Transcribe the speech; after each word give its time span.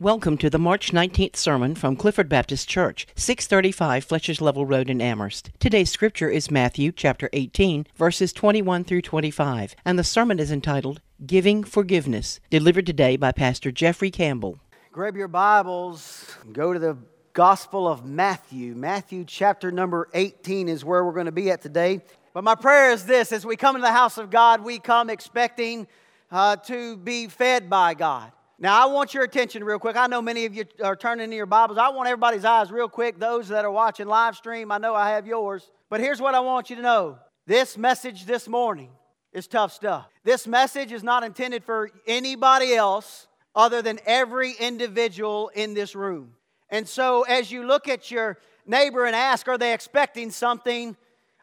Welcome 0.00 0.38
to 0.38 0.48
the 0.48 0.60
March 0.60 0.92
19th 0.92 1.34
sermon 1.34 1.74
from 1.74 1.96
Clifford 1.96 2.28
Baptist 2.28 2.68
Church, 2.68 3.04
635 3.16 4.04
Fletcher's 4.04 4.40
Level 4.40 4.64
Road 4.64 4.88
in 4.88 5.00
Amherst. 5.00 5.50
Today's 5.58 5.90
scripture 5.90 6.28
is 6.28 6.52
Matthew 6.52 6.92
chapter 6.92 7.28
18, 7.32 7.84
verses 7.96 8.32
21 8.32 8.84
through 8.84 9.02
25, 9.02 9.74
and 9.84 9.98
the 9.98 10.04
sermon 10.04 10.38
is 10.38 10.52
entitled 10.52 11.00
Giving 11.26 11.64
Forgiveness, 11.64 12.38
delivered 12.48 12.86
today 12.86 13.16
by 13.16 13.32
Pastor 13.32 13.72
Jeffrey 13.72 14.12
Campbell. 14.12 14.60
Grab 14.92 15.16
your 15.16 15.26
Bibles, 15.26 16.32
go 16.52 16.72
to 16.72 16.78
the 16.78 16.96
Gospel 17.32 17.88
of 17.88 18.04
Matthew. 18.04 18.76
Matthew 18.76 19.24
chapter 19.24 19.72
number 19.72 20.08
18 20.14 20.68
is 20.68 20.84
where 20.84 21.04
we're 21.04 21.10
going 21.10 21.26
to 21.26 21.32
be 21.32 21.50
at 21.50 21.60
today. 21.60 22.02
But 22.34 22.44
my 22.44 22.54
prayer 22.54 22.92
is 22.92 23.04
this 23.04 23.32
as 23.32 23.44
we 23.44 23.56
come 23.56 23.74
into 23.74 23.88
the 23.88 23.92
house 23.92 24.16
of 24.16 24.30
God, 24.30 24.62
we 24.62 24.78
come 24.78 25.10
expecting 25.10 25.88
uh, 26.30 26.54
to 26.54 26.96
be 26.98 27.26
fed 27.26 27.68
by 27.68 27.94
God. 27.94 28.30
Now, 28.60 28.82
I 28.82 28.86
want 28.92 29.14
your 29.14 29.22
attention 29.22 29.62
real 29.62 29.78
quick. 29.78 29.94
I 29.94 30.08
know 30.08 30.20
many 30.20 30.44
of 30.44 30.52
you 30.52 30.64
are 30.82 30.96
turning 30.96 31.26
in 31.26 31.32
your 31.32 31.46
Bibles. 31.46 31.78
I 31.78 31.90
want 31.90 32.08
everybody's 32.08 32.44
eyes 32.44 32.72
real 32.72 32.88
quick. 32.88 33.20
Those 33.20 33.46
that 33.48 33.64
are 33.64 33.70
watching 33.70 34.08
live 34.08 34.34
stream, 34.34 34.72
I 34.72 34.78
know 34.78 34.96
I 34.96 35.10
have 35.10 35.28
yours. 35.28 35.70
But 35.88 36.00
here's 36.00 36.20
what 36.20 36.34
I 36.34 36.40
want 36.40 36.68
you 36.68 36.74
to 36.74 36.82
know 36.82 37.18
this 37.46 37.78
message 37.78 38.26
this 38.26 38.48
morning 38.48 38.90
is 39.32 39.46
tough 39.46 39.72
stuff. 39.72 40.08
This 40.24 40.48
message 40.48 40.90
is 40.90 41.04
not 41.04 41.22
intended 41.22 41.62
for 41.62 41.88
anybody 42.04 42.74
else 42.74 43.28
other 43.54 43.80
than 43.80 44.00
every 44.04 44.54
individual 44.58 45.52
in 45.54 45.74
this 45.74 45.94
room. 45.94 46.32
And 46.68 46.88
so, 46.88 47.22
as 47.22 47.52
you 47.52 47.64
look 47.64 47.86
at 47.86 48.10
your 48.10 48.38
neighbor 48.66 49.04
and 49.04 49.14
ask, 49.14 49.46
Are 49.46 49.56
they 49.56 49.72
expecting 49.72 50.32
something? 50.32 50.96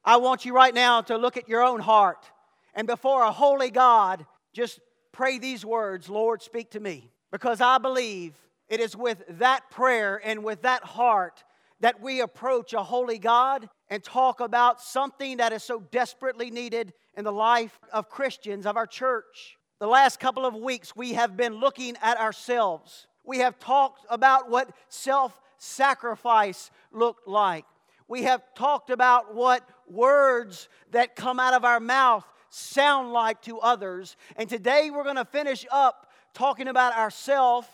I 0.04 0.18
want 0.18 0.43
you 0.43 0.54
right 0.54 0.73
now 0.73 0.99
to 1.04 1.18
look 1.18 1.38
at 1.38 1.48
your 1.48 1.63
own 1.63 1.79
heart. 1.79 2.29
And 2.73 2.85
before 2.85 3.23
a 3.23 3.32
holy 3.32 3.71
God, 3.71 4.26
just 4.52 4.82
pray 5.16 5.40
these 5.40 5.66
words 5.66 6.10
Lord, 6.10 6.42
speak 6.42 6.72
to 6.72 6.80
me. 6.80 7.10
Because 7.32 7.62
I 7.62 7.78
believe 7.78 8.34
it 8.68 8.80
is 8.80 8.96
with 8.96 9.24
that 9.40 9.70
prayer 9.72 10.22
and 10.24 10.44
with 10.44 10.62
that 10.64 10.84
heart 10.84 11.44
that 11.80 12.02
we 12.02 12.22
approach 12.22 12.74
a 12.74 12.84
holy 12.84 13.20
God 13.20 13.70
and 13.90 14.04
talk 14.04 14.40
about 14.40 14.82
something 14.82 15.38
that 15.38 15.54
is 15.54 15.63
so 15.63 15.82
desperately 15.91 16.49
needed 16.49 16.94
in 17.18 17.24
the 17.24 17.32
life 17.32 17.80
of 17.91 18.10
Christians, 18.10 18.66
of 18.66 18.77
our 18.77 18.88
church. 18.88 19.57
The 19.80 19.88
last 19.88 20.20
couple 20.20 20.46
of 20.46 20.55
weeks, 20.55 20.96
we 20.96 21.13
have 21.13 21.35
been 21.35 21.55
looking 21.55 21.98
at 22.02 22.18
ourselves. 22.18 23.07
We 23.24 23.40
have 23.40 23.60
talked 23.60 24.05
about 24.10 24.50
what 24.50 24.70
self 24.88 25.40
sacrifice 25.57 26.72
looked 26.91 27.27
like. 27.27 27.66
We 28.07 28.24
have 28.24 28.41
talked 28.55 28.90
about 28.90 29.34
what 29.34 29.68
words 29.90 30.70
that 30.91 31.16
come 31.16 31.40
out 31.40 31.54
of 31.54 31.66
our 31.66 31.79
mouth 31.79 32.26
sound 32.55 33.11
like 33.11 33.41
to 33.43 33.59
others. 33.59 34.15
And 34.35 34.49
today 34.49 34.89
we're 34.89 35.03
going 35.03 35.17
to 35.17 35.25
finish 35.25 35.65
up 35.71 36.11
talking 36.34 36.67
about 36.67 36.95
ourself 36.95 37.70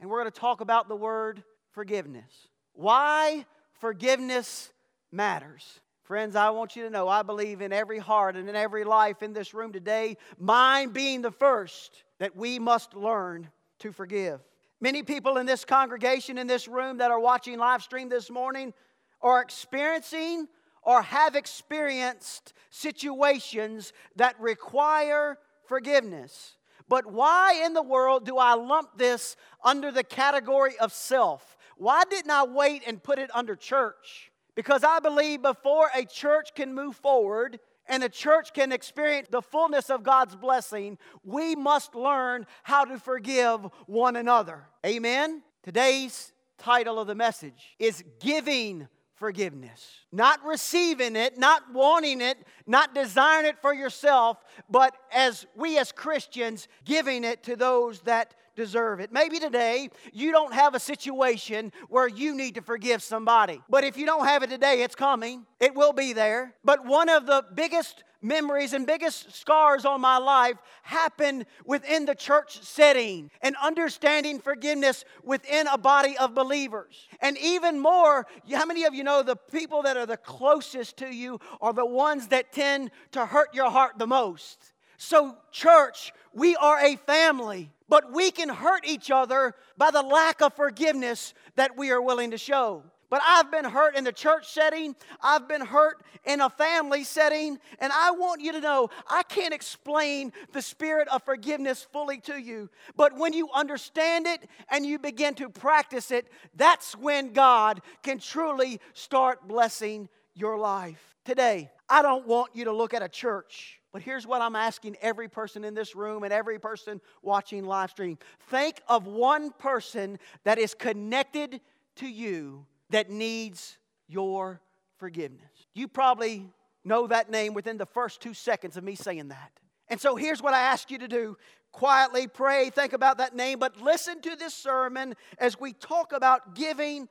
and 0.00 0.10
we're 0.10 0.20
going 0.20 0.32
to 0.32 0.40
talk 0.40 0.60
about 0.60 0.88
the 0.88 0.96
word 0.96 1.44
forgiveness. 1.70 2.48
Why 2.72 3.46
forgiveness 3.80 4.72
matters. 5.12 5.80
Friends, 6.02 6.36
I 6.36 6.50
want 6.50 6.76
you 6.76 6.82
to 6.82 6.90
know 6.90 7.08
I 7.08 7.22
believe 7.22 7.62
in 7.62 7.72
every 7.72 7.98
heart 7.98 8.36
and 8.36 8.48
in 8.48 8.56
every 8.56 8.84
life 8.84 9.22
in 9.22 9.32
this 9.32 9.54
room 9.54 9.72
today, 9.72 10.16
mine 10.38 10.90
being 10.90 11.22
the 11.22 11.30
first, 11.30 12.04
that 12.18 12.36
we 12.36 12.58
must 12.58 12.94
learn 12.94 13.48
to 13.78 13.92
forgive. 13.92 14.40
Many 14.80 15.02
people 15.02 15.38
in 15.38 15.46
this 15.46 15.64
congregation, 15.64 16.36
in 16.36 16.46
this 16.46 16.68
room 16.68 16.98
that 16.98 17.10
are 17.10 17.20
watching 17.20 17.58
live 17.58 17.82
stream 17.82 18.08
this 18.08 18.30
morning, 18.30 18.74
are 19.22 19.40
experiencing 19.40 20.46
or 20.84 21.02
have 21.02 21.34
experienced 21.34 22.52
situations 22.70 23.92
that 24.16 24.38
require 24.40 25.38
forgiveness. 25.66 26.56
But 26.88 27.06
why 27.06 27.62
in 27.64 27.72
the 27.72 27.82
world 27.82 28.26
do 28.26 28.36
I 28.36 28.54
lump 28.54 28.98
this 28.98 29.36
under 29.62 29.90
the 29.90 30.04
category 30.04 30.78
of 30.78 30.92
self? 30.92 31.56
Why 31.76 32.04
didn't 32.08 32.30
I 32.30 32.44
wait 32.44 32.82
and 32.86 33.02
put 33.02 33.18
it 33.18 33.30
under 33.34 33.56
church? 33.56 34.30
Because 34.54 34.84
I 34.84 35.00
believe 35.00 35.42
before 35.42 35.88
a 35.94 36.04
church 36.04 36.54
can 36.54 36.74
move 36.74 36.96
forward 36.96 37.58
and 37.86 38.02
a 38.02 38.08
church 38.08 38.52
can 38.52 38.72
experience 38.72 39.28
the 39.30 39.42
fullness 39.42 39.90
of 39.90 40.02
God's 40.02 40.36
blessing, 40.36 40.98
we 41.22 41.54
must 41.54 41.94
learn 41.94 42.46
how 42.62 42.84
to 42.84 42.98
forgive 42.98 43.60
one 43.86 44.16
another. 44.16 44.64
Amen? 44.86 45.42
Today's 45.62 46.32
title 46.58 46.98
of 46.98 47.06
the 47.06 47.14
message 47.14 47.74
is 47.78 48.04
Giving 48.20 48.88
forgiveness. 49.16 49.86
Not 50.12 50.44
receiving 50.44 51.16
it, 51.16 51.38
not 51.38 51.72
wanting 51.72 52.20
it, 52.20 52.38
not 52.66 52.94
desiring 52.94 53.46
it 53.46 53.60
for 53.60 53.72
yourself, 53.72 54.38
but 54.68 54.96
as 55.12 55.46
we 55.54 55.78
as 55.78 55.92
Christians 55.92 56.68
giving 56.84 57.24
it 57.24 57.42
to 57.44 57.56
those 57.56 58.00
that 58.00 58.34
deserve 58.56 59.00
it. 59.00 59.12
Maybe 59.12 59.38
today 59.38 59.90
you 60.12 60.32
don't 60.32 60.52
have 60.52 60.74
a 60.74 60.80
situation 60.80 61.72
where 61.88 62.08
you 62.08 62.34
need 62.34 62.54
to 62.56 62.62
forgive 62.62 63.02
somebody. 63.02 63.60
But 63.68 63.84
if 63.84 63.96
you 63.96 64.06
don't 64.06 64.26
have 64.26 64.42
it 64.42 64.50
today, 64.50 64.82
it's 64.82 64.94
coming. 64.94 65.46
It 65.60 65.74
will 65.74 65.92
be 65.92 66.12
there. 66.12 66.54
But 66.64 66.84
one 66.84 67.08
of 67.08 67.26
the 67.26 67.44
biggest 67.54 68.04
memories 68.24 68.72
and 68.72 68.86
biggest 68.86 69.34
scars 69.34 69.84
on 69.84 70.00
my 70.00 70.16
life 70.16 70.56
happened 70.82 71.44
within 71.66 72.06
the 72.06 72.14
church 72.14 72.62
setting 72.62 73.30
and 73.42 73.54
understanding 73.62 74.40
forgiveness 74.40 75.04
within 75.22 75.66
a 75.66 75.76
body 75.76 76.16
of 76.16 76.34
believers. 76.34 77.06
And 77.20 77.36
even 77.38 77.78
more, 77.78 78.26
how 78.50 78.64
many 78.64 78.84
of 78.84 78.94
you 78.94 79.04
know 79.04 79.22
the 79.22 79.36
people 79.36 79.82
that 79.82 79.96
are 79.96 80.06
the 80.06 80.16
closest 80.16 80.96
to 80.98 81.14
you 81.14 81.38
are 81.60 81.74
the 81.74 81.86
ones 81.86 82.28
that 82.28 82.52
tend 82.52 82.90
to 83.12 83.26
hurt 83.26 83.54
your 83.54 83.70
heart 83.70 83.98
the 83.98 84.06
most? 84.06 84.72
So, 84.96 85.36
church, 85.52 86.12
we 86.32 86.56
are 86.56 86.78
a 86.80 86.96
family, 86.96 87.70
but 87.88 88.12
we 88.12 88.30
can 88.30 88.48
hurt 88.48 88.86
each 88.86 89.10
other 89.10 89.54
by 89.76 89.90
the 89.90 90.02
lack 90.02 90.40
of 90.40 90.54
forgiveness 90.54 91.34
that 91.56 91.76
we 91.76 91.90
are 91.90 92.02
willing 92.02 92.30
to 92.30 92.38
show. 92.38 92.82
But 93.10 93.22
I've 93.24 93.50
been 93.50 93.64
hurt 93.64 93.96
in 93.96 94.02
the 94.02 94.12
church 94.12 94.48
setting, 94.52 94.96
I've 95.22 95.46
been 95.46 95.64
hurt 95.64 96.02
in 96.24 96.40
a 96.40 96.50
family 96.50 97.04
setting, 97.04 97.58
and 97.78 97.92
I 97.92 98.10
want 98.10 98.40
you 98.40 98.50
to 98.52 98.60
know 98.60 98.88
I 99.08 99.22
can't 99.22 99.54
explain 99.54 100.32
the 100.52 100.62
spirit 100.62 101.06
of 101.08 101.22
forgiveness 101.22 101.86
fully 101.92 102.18
to 102.22 102.40
you. 102.40 102.70
But 102.96 103.16
when 103.16 103.32
you 103.32 103.50
understand 103.54 104.26
it 104.26 104.48
and 104.68 104.84
you 104.84 104.98
begin 104.98 105.34
to 105.34 105.48
practice 105.48 106.10
it, 106.10 106.26
that's 106.56 106.96
when 106.96 107.32
God 107.32 107.82
can 108.02 108.18
truly 108.18 108.80
start 108.94 109.46
blessing 109.46 110.08
your 110.34 110.58
life. 110.58 111.14
Today, 111.24 111.70
I 111.88 112.02
don't 112.02 112.26
want 112.26 112.56
you 112.56 112.64
to 112.64 112.72
look 112.72 112.94
at 112.94 113.02
a 113.02 113.08
church. 113.08 113.80
But 113.94 114.02
here's 114.02 114.26
what 114.26 114.42
I'm 114.42 114.56
asking 114.56 114.96
every 115.00 115.28
person 115.28 115.62
in 115.62 115.72
this 115.72 115.94
room 115.94 116.24
and 116.24 116.32
every 116.32 116.58
person 116.58 117.00
watching 117.22 117.64
live 117.64 117.90
stream. 117.90 118.18
Think 118.50 118.82
of 118.88 119.06
one 119.06 119.52
person 119.52 120.18
that 120.42 120.58
is 120.58 120.74
connected 120.74 121.60
to 121.96 122.08
you 122.08 122.66
that 122.90 123.08
needs 123.08 123.78
your 124.08 124.60
forgiveness. 124.98 125.68
You 125.74 125.86
probably 125.86 126.50
know 126.84 127.06
that 127.06 127.30
name 127.30 127.54
within 127.54 127.76
the 127.76 127.86
first 127.86 128.20
two 128.20 128.34
seconds 128.34 128.76
of 128.76 128.82
me 128.82 128.96
saying 128.96 129.28
that. 129.28 129.52
And 129.86 130.00
so 130.00 130.16
here's 130.16 130.42
what 130.42 130.54
I 130.54 130.60
ask 130.60 130.90
you 130.90 130.98
to 130.98 131.06
do 131.06 131.36
quietly 131.70 132.26
pray, 132.26 132.70
think 132.70 132.94
about 132.94 133.18
that 133.18 133.36
name, 133.36 133.60
but 133.60 133.80
listen 133.80 134.20
to 134.22 134.34
this 134.34 134.54
sermon 134.54 135.14
as 135.38 135.60
we 135.60 135.72
talk 135.72 136.12
about 136.12 136.56
giving 136.56 137.08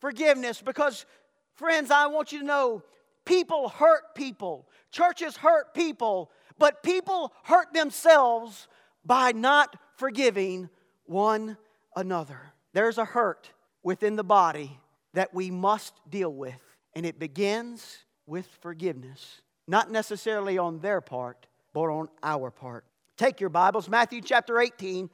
forgiveness 0.00 0.60
because, 0.60 1.06
friends, 1.54 1.90
I 1.90 2.08
want 2.08 2.30
you 2.30 2.40
to 2.40 2.44
know 2.44 2.82
people 3.26 3.68
hurt 3.68 4.14
people, 4.14 4.66
churches 4.90 5.36
hurt 5.36 5.74
people, 5.74 6.30
but 6.58 6.82
people 6.82 7.34
hurt 7.42 7.74
themselves 7.74 8.68
by 9.04 9.32
not 9.32 9.76
forgiving 9.96 10.70
one 11.04 11.58
another. 11.94 12.40
There's 12.72 12.96
a 12.96 13.04
hurt 13.04 13.50
within 13.82 14.16
the 14.16 14.24
body 14.24 14.80
that 15.12 15.34
we 15.34 15.50
must 15.50 15.94
deal 16.08 16.32
with. 16.32 16.60
And 16.94 17.04
it 17.04 17.18
begins 17.18 17.98
with 18.26 18.46
forgiveness, 18.60 19.42
not 19.68 19.90
necessarily 19.90 20.56
on 20.56 20.80
their 20.80 21.00
part, 21.00 21.46
but 21.74 21.82
on 21.82 22.08
our 22.22 22.50
part. 22.50 22.84
Take 23.16 23.40
your 23.40 23.50
Bibles, 23.50 23.88
Matthew 23.88 24.20
chapter 24.20 24.60
18. 24.60 25.10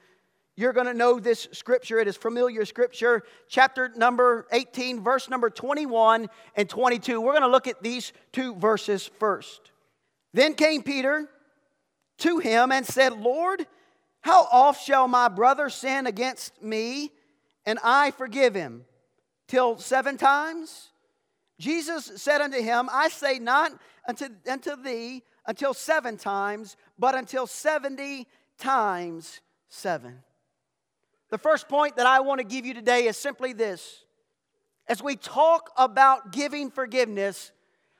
You're 0.56 0.72
going 0.72 0.86
to 0.86 0.94
know 0.94 1.18
this 1.18 1.48
scripture. 1.52 1.98
It 1.98 2.08
is 2.08 2.16
familiar 2.16 2.64
scripture. 2.64 3.22
Chapter 3.48 3.90
number 3.96 4.46
18, 4.52 5.02
verse 5.02 5.30
number 5.30 5.48
21 5.48 6.28
and 6.54 6.68
22. 6.68 7.20
We're 7.20 7.32
going 7.32 7.42
to 7.42 7.48
look 7.48 7.66
at 7.66 7.82
these 7.82 8.12
two 8.32 8.54
verses 8.56 9.10
first. 9.18 9.70
Then 10.34 10.54
came 10.54 10.82
Peter 10.82 11.28
to 12.18 12.38
him 12.38 12.70
and 12.70 12.86
said, 12.86 13.12
Lord, 13.12 13.66
how 14.20 14.46
oft 14.52 14.84
shall 14.84 15.08
my 15.08 15.28
brother 15.28 15.70
sin 15.70 16.06
against 16.06 16.62
me 16.62 17.10
and 17.64 17.78
I 17.82 18.10
forgive 18.10 18.54
him? 18.54 18.84
till 19.52 19.76
seven 19.76 20.16
times? 20.16 20.88
Jesus 21.58 22.10
said 22.16 22.40
unto 22.40 22.58
him, 22.58 22.88
I 22.90 23.10
say 23.10 23.38
not 23.38 23.72
unto, 24.08 24.28
unto 24.50 24.76
thee 24.82 25.22
until 25.46 25.74
seven 25.74 26.16
times, 26.16 26.78
but 26.98 27.14
until 27.14 27.46
70 27.46 28.26
times 28.56 29.42
seven. 29.68 30.20
The 31.32 31.38
first 31.38 31.66
point 31.66 31.96
that 31.96 32.06
I 32.06 32.20
want 32.20 32.40
to 32.40 32.44
give 32.44 32.66
you 32.66 32.74
today 32.74 33.06
is 33.06 33.16
simply 33.16 33.54
this. 33.54 34.04
As 34.86 35.02
we 35.02 35.16
talk 35.16 35.70
about 35.78 36.30
giving 36.30 36.70
forgiveness, 36.70 37.52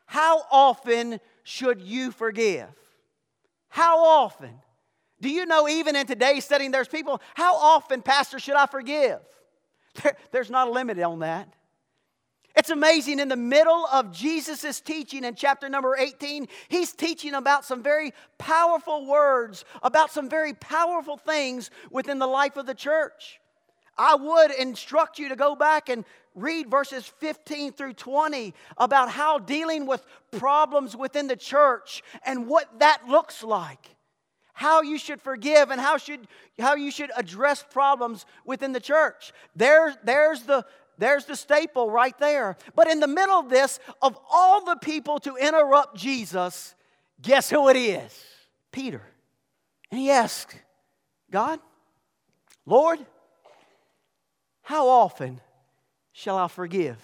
how 0.04 0.42
often 0.50 1.18
should 1.42 1.80
you 1.80 2.10
forgive? 2.10 2.68
How 3.70 4.04
often? 4.04 4.52
Do 5.18 5.30
you 5.30 5.46
know, 5.46 5.66
even 5.66 5.96
in 5.96 6.06
today's 6.06 6.44
setting, 6.44 6.72
there's 6.72 6.88
people, 6.88 7.22
how 7.32 7.56
often, 7.56 8.02
Pastor, 8.02 8.38
should 8.38 8.54
I 8.54 8.66
forgive? 8.66 9.18
There, 10.02 10.16
there's 10.30 10.50
not 10.50 10.68
a 10.68 10.70
limit 10.70 10.98
on 11.00 11.18
that. 11.20 11.48
It's 12.54 12.70
amazing 12.70 13.18
in 13.18 13.28
the 13.28 13.36
middle 13.36 13.86
of 13.92 14.12
Jesus' 14.12 14.80
teaching 14.80 15.24
in 15.24 15.34
chapter 15.34 15.68
number 15.68 15.96
18, 15.96 16.48
he's 16.68 16.92
teaching 16.92 17.34
about 17.34 17.64
some 17.64 17.82
very 17.82 18.12
powerful 18.36 19.06
words, 19.06 19.64
about 19.82 20.10
some 20.10 20.28
very 20.28 20.52
powerful 20.54 21.16
things 21.16 21.70
within 21.90 22.18
the 22.18 22.26
life 22.26 22.56
of 22.56 22.66
the 22.66 22.74
church. 22.74 23.40
I 23.96 24.14
would 24.14 24.50
instruct 24.50 25.18
you 25.18 25.28
to 25.30 25.36
go 25.36 25.54
back 25.54 25.88
and 25.88 26.04
read 26.34 26.70
verses 26.70 27.06
15 27.06 27.72
through 27.72 27.94
20 27.94 28.54
about 28.78 29.10
how 29.10 29.38
dealing 29.38 29.86
with 29.86 30.04
problems 30.30 30.96
within 30.96 31.26
the 31.26 31.36
church 31.36 32.02
and 32.24 32.46
what 32.46 32.80
that 32.80 33.06
looks 33.08 33.42
like. 33.42 33.96
How 34.54 34.82
you 34.82 34.98
should 34.98 35.20
forgive 35.20 35.70
and 35.70 35.80
how, 35.80 35.96
should, 35.96 36.26
how 36.58 36.74
you 36.74 36.90
should 36.90 37.10
address 37.16 37.64
problems 37.70 38.26
within 38.44 38.72
the 38.72 38.80
church. 38.80 39.32
There, 39.56 39.94
there's, 40.04 40.42
the, 40.42 40.64
there's 41.02 41.24
the 41.24 41.36
staple 41.36 41.90
right 41.90 42.16
there. 42.18 42.56
But 42.76 42.88
in 42.88 43.00
the 43.00 43.08
middle 43.08 43.38
of 43.38 43.48
this, 43.48 43.80
of 44.00 44.16
all 44.30 44.64
the 44.64 44.76
people 44.76 45.18
to 45.20 45.36
interrupt 45.36 45.96
Jesus, 45.96 46.74
guess 47.20 47.50
who 47.50 47.68
it 47.68 47.76
is? 47.76 48.24
Peter. 48.70 49.02
And 49.90 50.00
he 50.00 50.10
asked, 50.10 50.56
God, 51.30 51.58
Lord, 52.66 52.98
how 54.62 54.88
often 54.88 55.40
shall 56.12 56.38
I 56.38 56.46
forgive? 56.48 56.98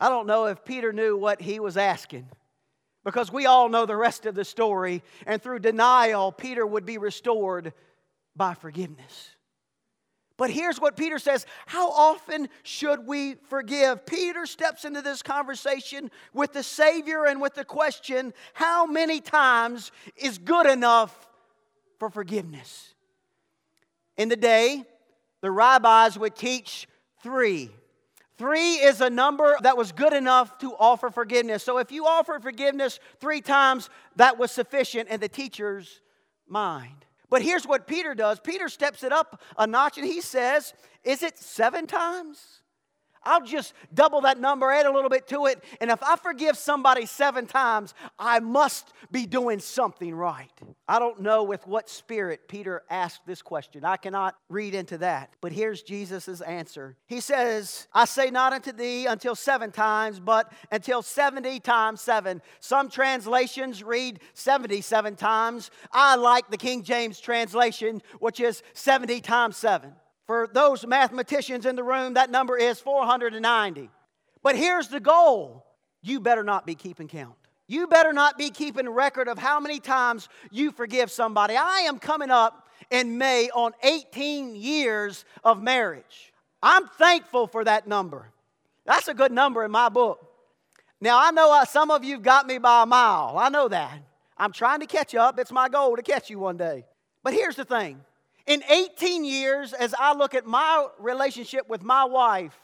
I 0.00 0.08
don't 0.08 0.26
know 0.26 0.46
if 0.46 0.64
Peter 0.64 0.92
knew 0.92 1.16
what 1.16 1.40
he 1.40 1.60
was 1.60 1.76
asking 1.76 2.28
because 3.04 3.32
we 3.32 3.46
all 3.46 3.68
know 3.68 3.84
the 3.84 3.96
rest 3.96 4.26
of 4.26 4.36
the 4.36 4.44
story, 4.44 5.02
and 5.26 5.42
through 5.42 5.58
denial, 5.58 6.30
Peter 6.30 6.64
would 6.64 6.86
be 6.86 6.98
restored 6.98 7.72
by 8.36 8.54
forgiveness. 8.54 9.30
But 10.42 10.50
here's 10.50 10.80
what 10.80 10.96
Peter 10.96 11.20
says 11.20 11.46
How 11.66 11.92
often 11.92 12.48
should 12.64 13.06
we 13.06 13.34
forgive? 13.48 14.04
Peter 14.04 14.44
steps 14.44 14.84
into 14.84 15.00
this 15.00 15.22
conversation 15.22 16.10
with 16.34 16.52
the 16.52 16.64
Savior 16.64 17.26
and 17.26 17.40
with 17.40 17.54
the 17.54 17.64
question 17.64 18.34
How 18.52 18.84
many 18.84 19.20
times 19.20 19.92
is 20.16 20.38
good 20.38 20.66
enough 20.66 21.28
for 22.00 22.10
forgiveness? 22.10 22.92
In 24.16 24.28
the 24.28 24.34
day, 24.34 24.82
the 25.42 25.50
rabbis 25.52 26.18
would 26.18 26.34
teach 26.34 26.88
three. 27.22 27.70
Three 28.36 28.72
is 28.72 29.00
a 29.00 29.10
number 29.10 29.56
that 29.62 29.76
was 29.76 29.92
good 29.92 30.12
enough 30.12 30.58
to 30.58 30.74
offer 30.74 31.10
forgiveness. 31.10 31.62
So 31.62 31.78
if 31.78 31.92
you 31.92 32.04
offered 32.04 32.42
forgiveness 32.42 32.98
three 33.20 33.42
times, 33.42 33.90
that 34.16 34.40
was 34.40 34.50
sufficient 34.50 35.08
in 35.08 35.20
the 35.20 35.28
teacher's 35.28 36.00
mind. 36.48 37.06
But 37.32 37.40
here's 37.40 37.66
what 37.66 37.86
Peter 37.86 38.14
does 38.14 38.38
Peter 38.40 38.68
steps 38.68 39.02
it 39.02 39.10
up 39.10 39.40
a 39.56 39.66
notch 39.66 39.96
and 39.96 40.06
he 40.06 40.20
says, 40.20 40.74
Is 41.02 41.22
it 41.22 41.38
seven 41.38 41.86
times? 41.86 42.60
I'll 43.24 43.44
just 43.44 43.74
double 43.92 44.22
that 44.22 44.38
number, 44.40 44.70
add 44.70 44.86
a 44.86 44.92
little 44.92 45.10
bit 45.10 45.28
to 45.28 45.46
it. 45.46 45.62
And 45.80 45.90
if 45.90 46.02
I 46.02 46.16
forgive 46.16 46.56
somebody 46.56 47.06
seven 47.06 47.46
times, 47.46 47.94
I 48.18 48.40
must 48.40 48.92
be 49.10 49.26
doing 49.26 49.60
something 49.60 50.14
right. 50.14 50.50
I 50.88 50.98
don't 50.98 51.20
know 51.20 51.42
with 51.44 51.66
what 51.66 51.88
spirit 51.88 52.48
Peter 52.48 52.82
asked 52.90 53.26
this 53.26 53.42
question. 53.42 53.84
I 53.84 53.96
cannot 53.96 54.36
read 54.48 54.74
into 54.74 54.98
that. 54.98 55.34
But 55.40 55.52
here's 55.52 55.82
Jesus' 55.82 56.40
answer. 56.40 56.96
He 57.06 57.20
says, 57.20 57.88
I 57.92 58.04
say 58.04 58.30
not 58.30 58.52
unto 58.52 58.72
thee 58.72 59.06
until 59.06 59.34
seven 59.34 59.70
times, 59.70 60.20
but 60.20 60.52
until 60.70 61.02
70 61.02 61.60
times 61.60 62.00
seven. 62.00 62.42
Some 62.60 62.88
translations 62.88 63.82
read 63.82 64.20
77 64.34 65.16
times. 65.16 65.70
I 65.92 66.16
like 66.16 66.50
the 66.50 66.56
King 66.56 66.82
James 66.82 67.20
translation, 67.20 68.02
which 68.18 68.40
is 68.40 68.62
70 68.74 69.20
times 69.20 69.56
seven. 69.56 69.92
For 70.32 70.48
those 70.50 70.86
mathematicians 70.86 71.66
in 71.66 71.76
the 71.76 71.84
room, 71.84 72.14
that 72.14 72.30
number 72.30 72.56
is 72.56 72.80
490. 72.80 73.90
But 74.42 74.56
here's 74.56 74.88
the 74.88 74.98
goal 74.98 75.66
you 76.00 76.20
better 76.20 76.42
not 76.42 76.64
be 76.64 76.74
keeping 76.74 77.06
count. 77.06 77.34
You 77.68 77.86
better 77.86 78.14
not 78.14 78.38
be 78.38 78.48
keeping 78.48 78.88
record 78.88 79.28
of 79.28 79.36
how 79.36 79.60
many 79.60 79.78
times 79.78 80.30
you 80.50 80.70
forgive 80.72 81.10
somebody. 81.10 81.54
I 81.54 81.80
am 81.80 81.98
coming 81.98 82.30
up 82.30 82.66
in 82.90 83.18
May 83.18 83.50
on 83.54 83.72
18 83.82 84.56
years 84.56 85.26
of 85.44 85.62
marriage. 85.62 86.32
I'm 86.62 86.88
thankful 86.88 87.46
for 87.46 87.62
that 87.64 87.86
number. 87.86 88.32
That's 88.86 89.08
a 89.08 89.14
good 89.14 89.32
number 89.32 89.62
in 89.66 89.70
my 89.70 89.90
book. 89.90 90.18
Now, 90.98 91.22
I 91.22 91.30
know 91.30 91.52
uh, 91.52 91.66
some 91.66 91.90
of 91.90 92.04
you 92.04 92.14
have 92.14 92.22
got 92.22 92.46
me 92.46 92.56
by 92.56 92.84
a 92.84 92.86
mile. 92.86 93.36
I 93.36 93.50
know 93.50 93.68
that. 93.68 93.98
I'm 94.38 94.52
trying 94.52 94.80
to 94.80 94.86
catch 94.86 95.14
up. 95.14 95.38
It's 95.38 95.52
my 95.52 95.68
goal 95.68 95.94
to 95.94 96.02
catch 96.02 96.30
you 96.30 96.38
one 96.38 96.56
day. 96.56 96.86
But 97.22 97.34
here's 97.34 97.56
the 97.56 97.66
thing 97.66 98.00
in 98.46 98.62
18 98.68 99.24
years, 99.24 99.72
as 99.72 99.94
I 99.98 100.14
look 100.14 100.34
at 100.34 100.46
my 100.46 100.86
relationship 100.98 101.68
with 101.68 101.82
my 101.82 102.04
wife, 102.04 102.58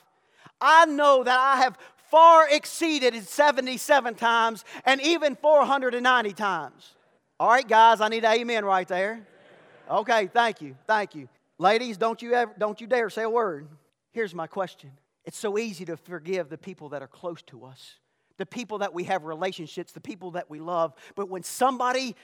I 0.60 0.86
know 0.86 1.22
that 1.22 1.38
I 1.38 1.62
have 1.62 1.78
far 2.10 2.48
exceeded 2.48 3.14
77 3.22 4.14
times 4.14 4.64
and 4.84 5.00
even 5.02 5.36
490 5.36 6.32
times. 6.32 6.94
All 7.38 7.48
right, 7.48 7.66
guys, 7.66 8.00
I 8.00 8.08
need 8.08 8.25
an 8.25 8.40
amen 8.40 8.64
right 8.64 8.88
there. 8.88 9.26
Okay, 9.90 10.26
thank 10.26 10.60
you, 10.60 10.76
thank 10.86 11.14
you. 11.14 11.28
Ladies, 11.58 11.96
don't 11.96 12.20
you 12.20 12.34
ever, 12.34 12.52
don't 12.58 12.80
you 12.80 12.86
dare 12.86 13.10
say 13.10 13.22
a 13.22 13.30
word. 13.30 13.69
Here's 14.12 14.34
my 14.34 14.46
question. 14.46 14.90
It's 15.25 15.38
so 15.38 15.58
easy 15.58 15.84
to 15.86 15.96
forgive 15.96 16.48
the 16.48 16.58
people 16.58 16.88
that 16.90 17.02
are 17.02 17.08
close 17.08 17.42
to 17.42 17.64
us, 17.64 17.96
the 18.38 18.46
people 18.46 18.78
that 18.78 18.94
we 18.94 19.04
have 19.04 19.25
relationships, 19.25 19.92
the 19.92 20.00
people 20.00 20.32
that 20.32 20.48
we 20.50 20.60
love. 20.60 20.94
But 21.14 21.28
when 21.28 21.42
somebody 21.42 22.16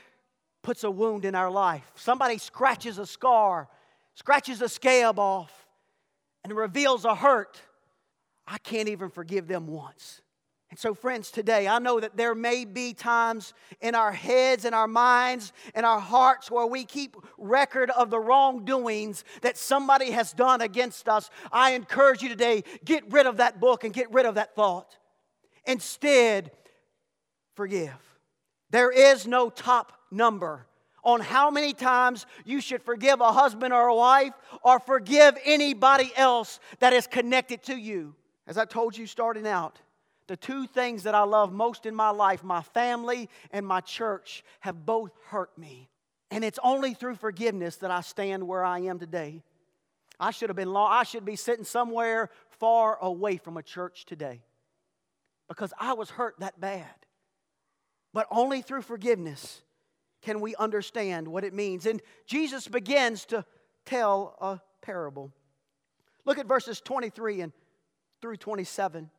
puts 0.64 0.82
a 0.82 0.90
wound 0.90 1.24
in 1.24 1.36
our 1.36 1.50
life. 1.50 1.84
Somebody 1.94 2.38
scratches 2.38 2.98
a 2.98 3.06
scar, 3.06 3.68
scratches 4.14 4.60
a 4.62 4.68
scab 4.68 5.20
off, 5.20 5.52
and 6.42 6.52
reveals 6.52 7.04
a 7.04 7.14
hurt. 7.14 7.60
I 8.48 8.58
can't 8.58 8.88
even 8.88 9.10
forgive 9.10 9.46
them 9.46 9.68
once. 9.68 10.22
And 10.70 10.78
so, 10.78 10.94
friends, 10.94 11.30
today 11.30 11.68
I 11.68 11.78
know 11.78 12.00
that 12.00 12.16
there 12.16 12.34
may 12.34 12.64
be 12.64 12.94
times 12.94 13.52
in 13.80 13.94
our 13.94 14.10
heads, 14.10 14.64
in 14.64 14.74
our 14.74 14.88
minds, 14.88 15.52
in 15.74 15.84
our 15.84 16.00
hearts 16.00 16.50
where 16.50 16.66
we 16.66 16.84
keep 16.84 17.14
record 17.38 17.90
of 17.90 18.10
the 18.10 18.18
wrongdoings 18.18 19.22
that 19.42 19.56
somebody 19.56 20.10
has 20.10 20.32
done 20.32 20.62
against 20.62 21.08
us. 21.08 21.30
I 21.52 21.74
encourage 21.74 22.22
you 22.22 22.28
today 22.28 22.64
get 22.84 23.04
rid 23.12 23.26
of 23.26 23.36
that 23.36 23.60
book 23.60 23.84
and 23.84 23.92
get 23.92 24.10
rid 24.12 24.26
of 24.26 24.34
that 24.34 24.56
thought. 24.56 24.96
Instead, 25.66 26.50
forgive. 27.54 27.92
There 28.70 28.90
is 28.90 29.26
no 29.26 29.50
top 29.50 29.92
number 30.14 30.66
on 31.02 31.20
how 31.20 31.50
many 31.50 31.72
times 31.72 32.26
you 32.44 32.60
should 32.60 32.82
forgive 32.82 33.20
a 33.20 33.32
husband 33.32 33.72
or 33.72 33.88
a 33.88 33.94
wife 33.94 34.32
or 34.62 34.80
forgive 34.80 35.36
anybody 35.44 36.10
else 36.16 36.60
that 36.78 36.92
is 36.92 37.06
connected 37.06 37.62
to 37.64 37.76
you. 37.76 38.14
As 38.46 38.56
I 38.56 38.64
told 38.64 38.96
you 38.96 39.06
starting 39.06 39.46
out, 39.46 39.78
the 40.26 40.36
two 40.36 40.66
things 40.66 41.02
that 41.02 41.14
I 41.14 41.22
love 41.22 41.52
most 41.52 41.84
in 41.84 41.94
my 41.94 42.10
life, 42.10 42.42
my 42.42 42.62
family 42.62 43.28
and 43.50 43.66
my 43.66 43.80
church, 43.80 44.42
have 44.60 44.86
both 44.86 45.12
hurt 45.26 45.56
me. 45.58 45.90
And 46.30 46.42
it's 46.42 46.58
only 46.62 46.94
through 46.94 47.16
forgiveness 47.16 47.76
that 47.76 47.90
I 47.90 48.00
stand 48.00 48.48
where 48.48 48.64
I 48.64 48.80
am 48.80 48.98
today. 48.98 49.42
I 50.18 50.30
should 50.30 50.48
have 50.48 50.56
been 50.56 50.72
long, 50.72 50.90
I 50.90 51.02
should 51.02 51.24
be 51.24 51.36
sitting 51.36 51.64
somewhere 51.64 52.30
far 52.58 52.98
away 53.02 53.36
from 53.36 53.56
a 53.56 53.62
church 53.62 54.06
today 54.06 54.42
because 55.48 55.72
I 55.78 55.92
was 55.92 56.08
hurt 56.10 56.36
that 56.38 56.58
bad. 56.60 56.86
But 58.14 58.26
only 58.30 58.62
through 58.62 58.82
forgiveness 58.82 59.60
can 60.24 60.40
we 60.40 60.56
understand 60.56 61.28
what 61.28 61.44
it 61.44 61.52
means. 61.52 61.86
And 61.86 62.00
Jesus 62.26 62.66
begins 62.66 63.26
to 63.26 63.44
tell 63.84 64.36
a 64.40 64.60
parable. 64.80 65.30
Look 66.24 66.38
at 66.38 66.46
verses 66.46 66.80
23 66.80 67.42
and 67.42 67.52
through 68.22 68.38
27. 68.38 69.10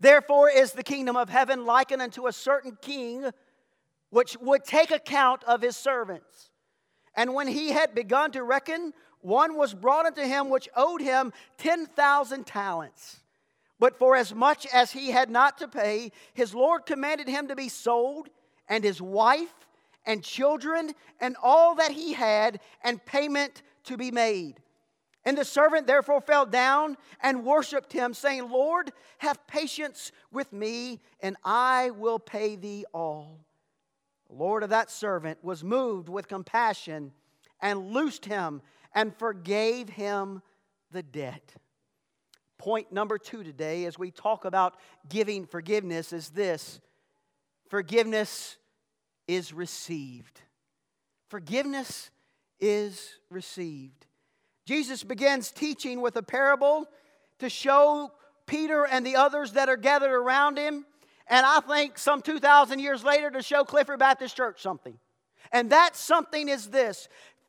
Therefore 0.00 0.48
is 0.48 0.72
the 0.72 0.82
kingdom 0.82 1.16
of 1.16 1.28
heaven 1.28 1.66
likened 1.66 2.00
unto 2.00 2.26
a 2.26 2.32
certain 2.32 2.78
king 2.80 3.30
which 4.08 4.36
would 4.40 4.64
take 4.64 4.90
account 4.90 5.44
of 5.44 5.60
his 5.60 5.76
servants. 5.76 6.50
And 7.14 7.34
when 7.34 7.46
he 7.46 7.70
had 7.70 7.94
begun 7.94 8.32
to 8.32 8.42
reckon, 8.42 8.92
one 9.20 9.56
was 9.56 9.74
brought 9.74 10.06
unto 10.06 10.22
him 10.22 10.48
which 10.48 10.68
owed 10.74 11.02
him 11.02 11.32
10,000 11.58 12.46
talents. 12.46 13.20
But 13.78 13.98
for 13.98 14.16
as 14.16 14.34
much 14.34 14.66
as 14.72 14.92
he 14.92 15.10
had 15.10 15.30
not 15.30 15.58
to 15.58 15.68
pay, 15.68 16.12
his 16.32 16.54
Lord 16.54 16.86
commanded 16.86 17.28
him 17.28 17.48
to 17.48 17.56
be 17.56 17.68
sold, 17.68 18.28
and 18.68 18.82
his 18.82 19.02
wife, 19.02 19.52
and 20.06 20.22
children 20.22 20.92
and 21.20 21.36
all 21.42 21.74
that 21.76 21.90
he 21.90 22.12
had, 22.12 22.60
and 22.82 23.04
payment 23.04 23.62
to 23.84 23.96
be 23.96 24.10
made. 24.10 24.60
And 25.24 25.38
the 25.38 25.44
servant 25.44 25.86
therefore 25.86 26.20
fell 26.20 26.44
down 26.44 26.96
and 27.22 27.44
worshiped 27.44 27.92
him, 27.92 28.12
saying, 28.12 28.50
Lord, 28.50 28.92
have 29.18 29.46
patience 29.46 30.12
with 30.30 30.52
me, 30.52 31.00
and 31.20 31.36
I 31.44 31.90
will 31.90 32.18
pay 32.18 32.56
thee 32.56 32.84
all. 32.92 33.40
The 34.28 34.36
Lord 34.36 34.62
of 34.62 34.70
that 34.70 34.90
servant 34.90 35.42
was 35.42 35.64
moved 35.64 36.08
with 36.08 36.28
compassion 36.28 37.12
and 37.60 37.92
loosed 37.92 38.26
him 38.26 38.60
and 38.94 39.16
forgave 39.16 39.88
him 39.88 40.42
the 40.90 41.02
debt. 41.02 41.54
Point 42.58 42.92
number 42.92 43.18
two 43.18 43.42
today, 43.42 43.84
as 43.86 43.98
we 43.98 44.10
talk 44.10 44.44
about 44.44 44.76
giving 45.08 45.46
forgiveness, 45.46 46.12
is 46.12 46.30
this 46.30 46.80
forgiveness 47.68 48.56
is 49.26 49.52
received. 49.52 50.40
Forgiveness 51.28 52.10
is 52.60 53.18
received. 53.30 54.06
Jesus 54.64 55.02
begins 55.02 55.50
teaching 55.50 56.00
with 56.00 56.16
a 56.16 56.22
parable 56.22 56.86
to 57.38 57.48
show 57.48 58.12
Peter 58.46 58.86
and 58.86 59.04
the 59.04 59.16
others 59.16 59.52
that 59.52 59.68
are 59.68 59.76
gathered 59.76 60.12
around 60.12 60.58
him, 60.58 60.84
and 61.26 61.46
I 61.46 61.60
think 61.60 61.98
some 61.98 62.22
2,000 62.22 62.78
years 62.78 63.02
later 63.02 63.30
to 63.30 63.42
show 63.42 63.64
Clifford 63.64 63.98
Baptist 63.98 64.36
Church 64.36 64.62
something. 64.62 64.98
And 65.52 65.70
that 65.70 65.96
something 65.96 66.48
is 66.48 66.68
this 66.68 67.08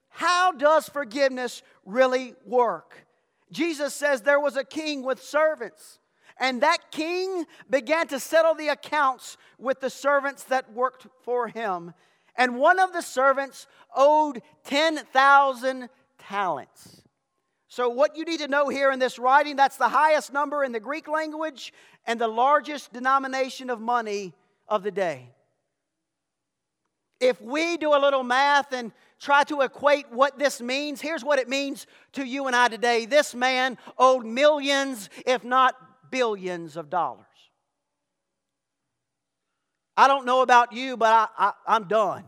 How 0.10 0.52
does 0.52 0.88
forgiveness 0.88 1.62
really 1.86 2.36
work? 2.46 3.06
Jesus 3.52 3.94
says 3.94 4.22
there 4.22 4.40
was 4.40 4.56
a 4.56 4.64
king 4.64 5.04
with 5.04 5.22
servants. 5.22 6.00
And 6.40 6.62
that 6.62 6.92
king 6.92 7.46
began 7.70 8.08
to 8.08 8.20
settle 8.20 8.56
the 8.56 8.68
accounts 8.68 9.38
with 9.58 9.80
the 9.80 9.90
servants 9.90 10.44
that 10.46 10.74
worked 10.74 11.08
for 11.24 11.48
him. 11.48 11.94
And 12.38 12.58
one 12.58 12.80
of 12.80 12.92
the 12.92 13.02
servants 13.02 13.68
owed 13.96 14.42
10,000 14.66 15.90
talents. 16.20 17.02
So, 17.68 17.90
what 17.90 18.16
you 18.16 18.26
need 18.26 18.40
to 18.40 18.48
know 18.48 18.70
here 18.70 18.92
in 18.92 19.00
this 19.00 19.20
writing, 19.20 19.56
that's 19.56 19.78
the 19.78 19.90
highest 19.90 20.32
number 20.32 20.64
in 20.64 20.72
the 20.72 20.80
Greek 20.80 21.08
language 21.08 21.74
and 22.06 22.20
the 22.20 22.28
largest 22.28 22.94
denomination 22.94 23.70
of 23.70 23.82
money 23.82 24.34
of 24.68 24.84
the 24.84 24.92
day. 24.92 25.30
If 27.20 27.42
we 27.42 27.78
do 27.78 27.96
a 27.96 28.00
little 28.00 28.24
math 28.24 28.74
and 28.74 28.92
try 29.20 29.44
to 29.46 29.62
equate 29.62 30.12
what 30.12 30.38
this 30.38 30.62
means, 30.62 31.02
here's 31.02 31.24
what 31.24 31.40
it 31.40 31.48
means 31.48 31.88
to 32.14 32.26
you 32.26 32.48
and 32.48 32.56
I 32.56 32.68
today. 32.68 33.06
This 33.06 33.34
man 33.34 33.78
owed 33.98 34.26
millions, 34.26 35.10
if 35.26 35.44
not 35.44 35.76
billions 36.16 36.78
of 36.78 36.90
dollars. 36.90 37.26
I 39.98 40.08
don't 40.08 40.26
know 40.26 40.42
about 40.42 40.72
you, 40.72 40.96
but 40.96 41.30
I, 41.38 41.52
I, 41.68 41.76
am 41.76 41.90
done. 41.90 42.24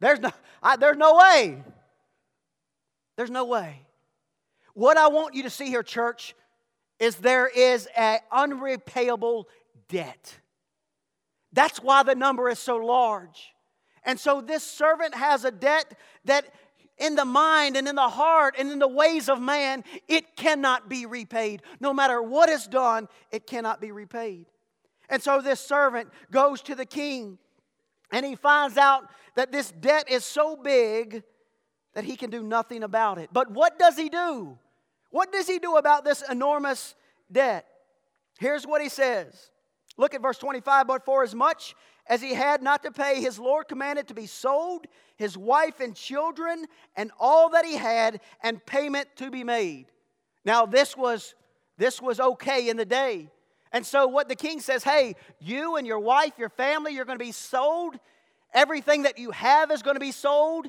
There's 0.00 0.20
no, 0.20 0.30
I, 0.62 0.76
there's 0.76 0.98
no 0.98 1.16
way. 1.16 1.62
There's 3.16 3.30
no 3.30 3.46
way. 3.46 3.80
What 4.74 4.98
I 4.98 5.08
want 5.08 5.34
you 5.34 5.44
to 5.44 5.50
see 5.50 5.68
here, 5.68 5.82
church, 5.82 6.34
is 6.98 7.16
there 7.16 7.46
is 7.46 7.88
an 7.96 8.18
unrepayable 8.30 9.46
debt. 9.88 10.34
That's 11.54 11.78
why 11.78 12.02
the 12.02 12.14
number 12.14 12.50
is 12.50 12.58
so 12.58 12.76
large. 12.76 13.54
And 14.04 14.20
so 14.20 14.42
this 14.42 14.62
servant 14.62 15.14
has 15.14 15.46
a 15.46 15.50
debt 15.50 15.98
that 16.26 16.44
in 16.98 17.14
the 17.14 17.24
mind 17.24 17.76
and 17.76 17.88
in 17.88 17.96
the 17.96 18.08
heart 18.08 18.54
and 18.58 18.70
in 18.70 18.78
the 18.78 18.88
ways 18.88 19.28
of 19.28 19.40
man, 19.40 19.84
it 20.08 20.36
cannot 20.36 20.88
be 20.88 21.06
repaid. 21.06 21.62
No 21.80 21.92
matter 21.92 22.22
what 22.22 22.48
is 22.48 22.66
done, 22.66 23.08
it 23.30 23.46
cannot 23.46 23.80
be 23.80 23.92
repaid. 23.92 24.46
And 25.08 25.22
so 25.22 25.40
this 25.40 25.60
servant 25.60 26.08
goes 26.30 26.62
to 26.62 26.74
the 26.74 26.86
king 26.86 27.38
and 28.12 28.24
he 28.24 28.36
finds 28.36 28.76
out 28.76 29.08
that 29.34 29.50
this 29.50 29.70
debt 29.72 30.08
is 30.08 30.24
so 30.24 30.56
big 30.56 31.22
that 31.94 32.04
he 32.04 32.16
can 32.16 32.30
do 32.30 32.42
nothing 32.42 32.82
about 32.82 33.18
it. 33.18 33.30
But 33.32 33.50
what 33.50 33.78
does 33.78 33.96
he 33.96 34.08
do? 34.08 34.58
What 35.10 35.32
does 35.32 35.46
he 35.46 35.58
do 35.58 35.76
about 35.76 36.04
this 36.04 36.22
enormous 36.28 36.94
debt? 37.30 37.66
Here's 38.38 38.66
what 38.66 38.82
he 38.82 38.88
says. 38.88 39.50
Look 39.96 40.14
at 40.14 40.22
verse 40.22 40.38
25. 40.38 40.86
But 40.86 41.04
for 41.04 41.22
as 41.22 41.34
much 41.34 41.74
as 42.06 42.20
he 42.20 42.34
had 42.34 42.62
not 42.62 42.82
to 42.82 42.90
pay, 42.90 43.20
his 43.20 43.38
Lord 43.38 43.68
commanded 43.68 44.08
to 44.08 44.14
be 44.14 44.26
sold, 44.26 44.86
his 45.16 45.38
wife 45.38 45.80
and 45.80 45.94
children, 45.94 46.66
and 46.96 47.10
all 47.18 47.50
that 47.50 47.64
he 47.64 47.76
had, 47.76 48.20
and 48.42 48.64
payment 48.64 49.08
to 49.16 49.30
be 49.30 49.44
made. 49.44 49.86
Now, 50.44 50.66
this 50.66 50.96
was, 50.96 51.34
this 51.78 52.02
was 52.02 52.20
okay 52.20 52.68
in 52.68 52.76
the 52.76 52.84
day. 52.84 53.30
And 53.72 53.84
so, 53.84 54.06
what 54.06 54.28
the 54.28 54.36
king 54.36 54.60
says 54.60 54.84
hey, 54.84 55.16
you 55.40 55.76
and 55.76 55.86
your 55.86 55.98
wife, 55.98 56.32
your 56.38 56.48
family, 56.48 56.94
you're 56.94 57.04
going 57.04 57.18
to 57.18 57.24
be 57.24 57.32
sold. 57.32 57.98
Everything 58.52 59.02
that 59.02 59.18
you 59.18 59.32
have 59.32 59.72
is 59.72 59.82
going 59.82 59.96
to 59.96 60.00
be 60.00 60.12
sold. 60.12 60.68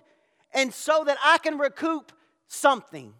And 0.53 0.73
so 0.73 1.03
that 1.03 1.17
I 1.23 1.37
can 1.37 1.57
recoup 1.57 2.11
something, 2.47 3.13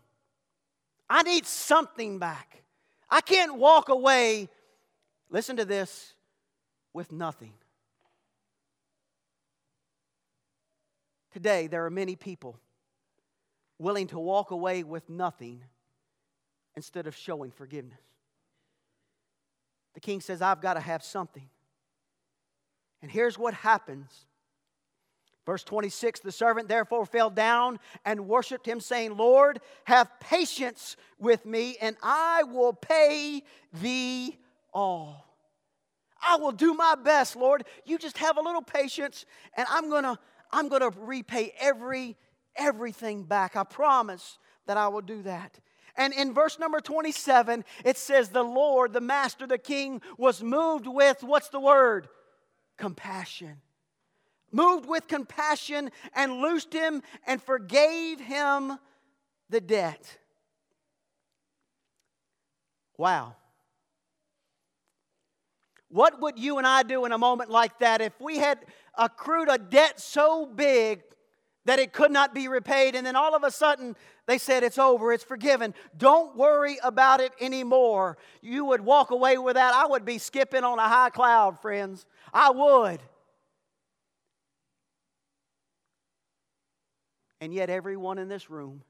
I 1.09 1.23
need 1.23 1.45
something 1.45 2.17
back. 2.17 2.63
I 3.09 3.21
can't 3.21 3.57
walk 3.57 3.89
away, 3.89 4.49
listen 5.29 5.57
to 5.57 5.65
this, 5.65 6.13
with 6.93 7.11
nothing. 7.11 7.51
Today, 11.33 11.67
there 11.67 11.85
are 11.85 11.89
many 11.89 12.15
people 12.15 12.57
willing 13.77 14.07
to 14.07 14.17
walk 14.17 14.51
away 14.51 14.83
with 14.83 15.09
nothing 15.09 15.61
instead 16.77 17.07
of 17.07 17.15
showing 17.15 17.51
forgiveness. 17.51 17.99
The 19.93 19.99
king 19.99 20.21
says, 20.21 20.41
I've 20.41 20.61
got 20.61 20.75
to 20.75 20.79
have 20.79 21.03
something. 21.03 21.49
And 23.01 23.11
here's 23.11 23.37
what 23.37 23.53
happens. 23.53 24.09
Verse 25.45 25.63
26 25.65 26.21
The 26.21 26.31
servant 26.31 26.69
therefore 26.69 27.05
fell 27.05 27.29
down 27.29 27.79
and 28.05 28.27
worshiped 28.27 28.65
him, 28.65 28.79
saying, 28.79 29.17
Lord, 29.17 29.59
have 29.83 30.09
patience 30.21 30.95
with 31.19 31.45
me, 31.45 31.75
and 31.81 31.97
I 32.01 32.43
will 32.43 32.71
pay 32.71 33.43
thee 33.73 34.37
all. 34.75 35.25
I 36.21 36.35
will 36.37 36.51
do 36.51 36.73
my 36.75 36.95
best, 36.95 37.35
Lord. 37.35 37.65
You 37.85 37.97
just 37.97 38.17
have 38.19 38.37
a 38.37 38.41
little 38.41 38.61
patience, 38.61 39.25
and 39.57 39.65
I'm 39.71 39.89
going 39.89 40.03
to 40.03 40.19
I'm 40.51 40.69
going 40.69 40.81
to 40.81 40.91
repay 40.99 41.53
every 41.59 42.15
everything 42.55 43.23
back. 43.23 43.55
I 43.55 43.63
promise 43.63 44.37
that 44.67 44.77
I 44.77 44.87
will 44.89 45.01
do 45.01 45.23
that. 45.23 45.59
And 45.97 46.13
in 46.13 46.33
verse 46.33 46.59
number 46.59 46.81
27, 46.81 47.63
it 47.85 47.97
says, 47.97 48.29
The 48.29 48.43
Lord, 48.43 48.93
the 48.93 49.01
Master, 49.01 49.47
the 49.47 49.57
King, 49.57 50.01
was 50.17 50.43
moved 50.43 50.87
with 50.87 51.23
what's 51.23 51.49
the 51.49 51.59
word? 51.59 52.07
Compassion. 52.77 53.61
Moved 54.51 54.87
with 54.87 55.07
compassion 55.07 55.91
and 56.13 56.41
loosed 56.41 56.73
him 56.73 57.01
and 57.25 57.41
forgave 57.41 58.19
him 58.19 58.77
the 59.49 59.61
debt. 59.61 60.17
Wow. 62.97 63.35
What 65.95 66.19
would 66.19 66.37
you 66.37 66.57
and 66.57 66.67
I 66.67 66.83
do 66.83 67.05
in 67.05 67.13
a 67.13 67.17
moment 67.17 67.49
like 67.49 67.79
that 67.79 68.01
if 68.01 68.19
we 68.19 68.37
had 68.37 68.59
accrued 68.95 69.47
a 69.49 69.57
debt 69.57 69.97
so 69.97 70.45
big 70.45 71.01
that 71.63 71.79
it 71.79 71.93
could 71.93 72.11
not 72.11 72.35
be 72.35 72.49
repaid, 72.49 72.95
and 72.95 73.07
then 73.07 73.15
all 73.15 73.33
of 73.33 73.45
a 73.45 73.49
sudden 73.49 73.95
they 74.25 74.37
said, 74.37 74.61
It's 74.61 74.77
over, 74.77 75.13
it's 75.13 75.23
forgiven. 75.23 75.73
Don't 75.95 76.35
worry 76.35 76.77
about 76.83 77.21
it 77.21 77.31
anymore. 77.39 78.17
You 78.41 78.65
would 78.65 78.81
walk 78.81 79.11
away 79.11 79.37
with 79.37 79.53
that. 79.55 79.73
I 79.73 79.85
would 79.85 80.03
be 80.03 80.17
skipping 80.17 80.65
on 80.65 80.79
a 80.79 80.89
high 80.89 81.11
cloud, 81.11 81.61
friends. 81.61 82.05
I 82.33 82.49
would. 82.49 82.99
And 87.39 87.53
yet, 87.53 87.69
everyone 87.69 88.17
in 88.17 88.27
this 88.27 88.49
room 88.49 88.81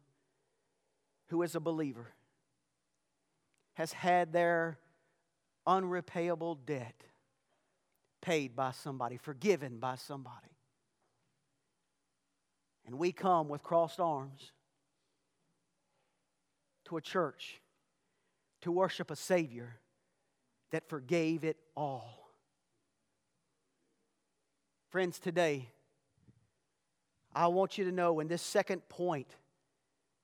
who 1.28 1.44
is 1.44 1.54
a 1.54 1.60
believer 1.60 2.16
has 3.76 3.94
had 3.94 4.34
their 4.34 4.80
unrepayable 5.68 6.56
debt 6.56 7.04
paid 8.22 8.56
by 8.56 8.72
somebody, 8.72 9.18
forgiven 9.18 9.78
by 9.78 9.96
somebody. 9.96 10.56
And 12.86 12.98
we 12.98 13.12
come 13.12 13.50
with 13.50 13.64
crossed 13.64 14.00
arms 14.00 14.52
to 16.86 16.98
a 16.98 17.02
church 17.02 17.62
to 18.62 18.72
worship 18.72 19.12
a 19.12 19.16
Savior 19.16 19.78
that 20.72 20.88
forgave 20.90 21.44
it 21.44 21.58
all. 21.76 22.30
Friends, 24.90 25.20
today, 25.20 25.70
I 27.34 27.48
want 27.48 27.78
you 27.78 27.86
to 27.86 27.92
know 27.92 28.20
in 28.20 28.28
this 28.28 28.42
second 28.42 28.88
point, 28.88 29.28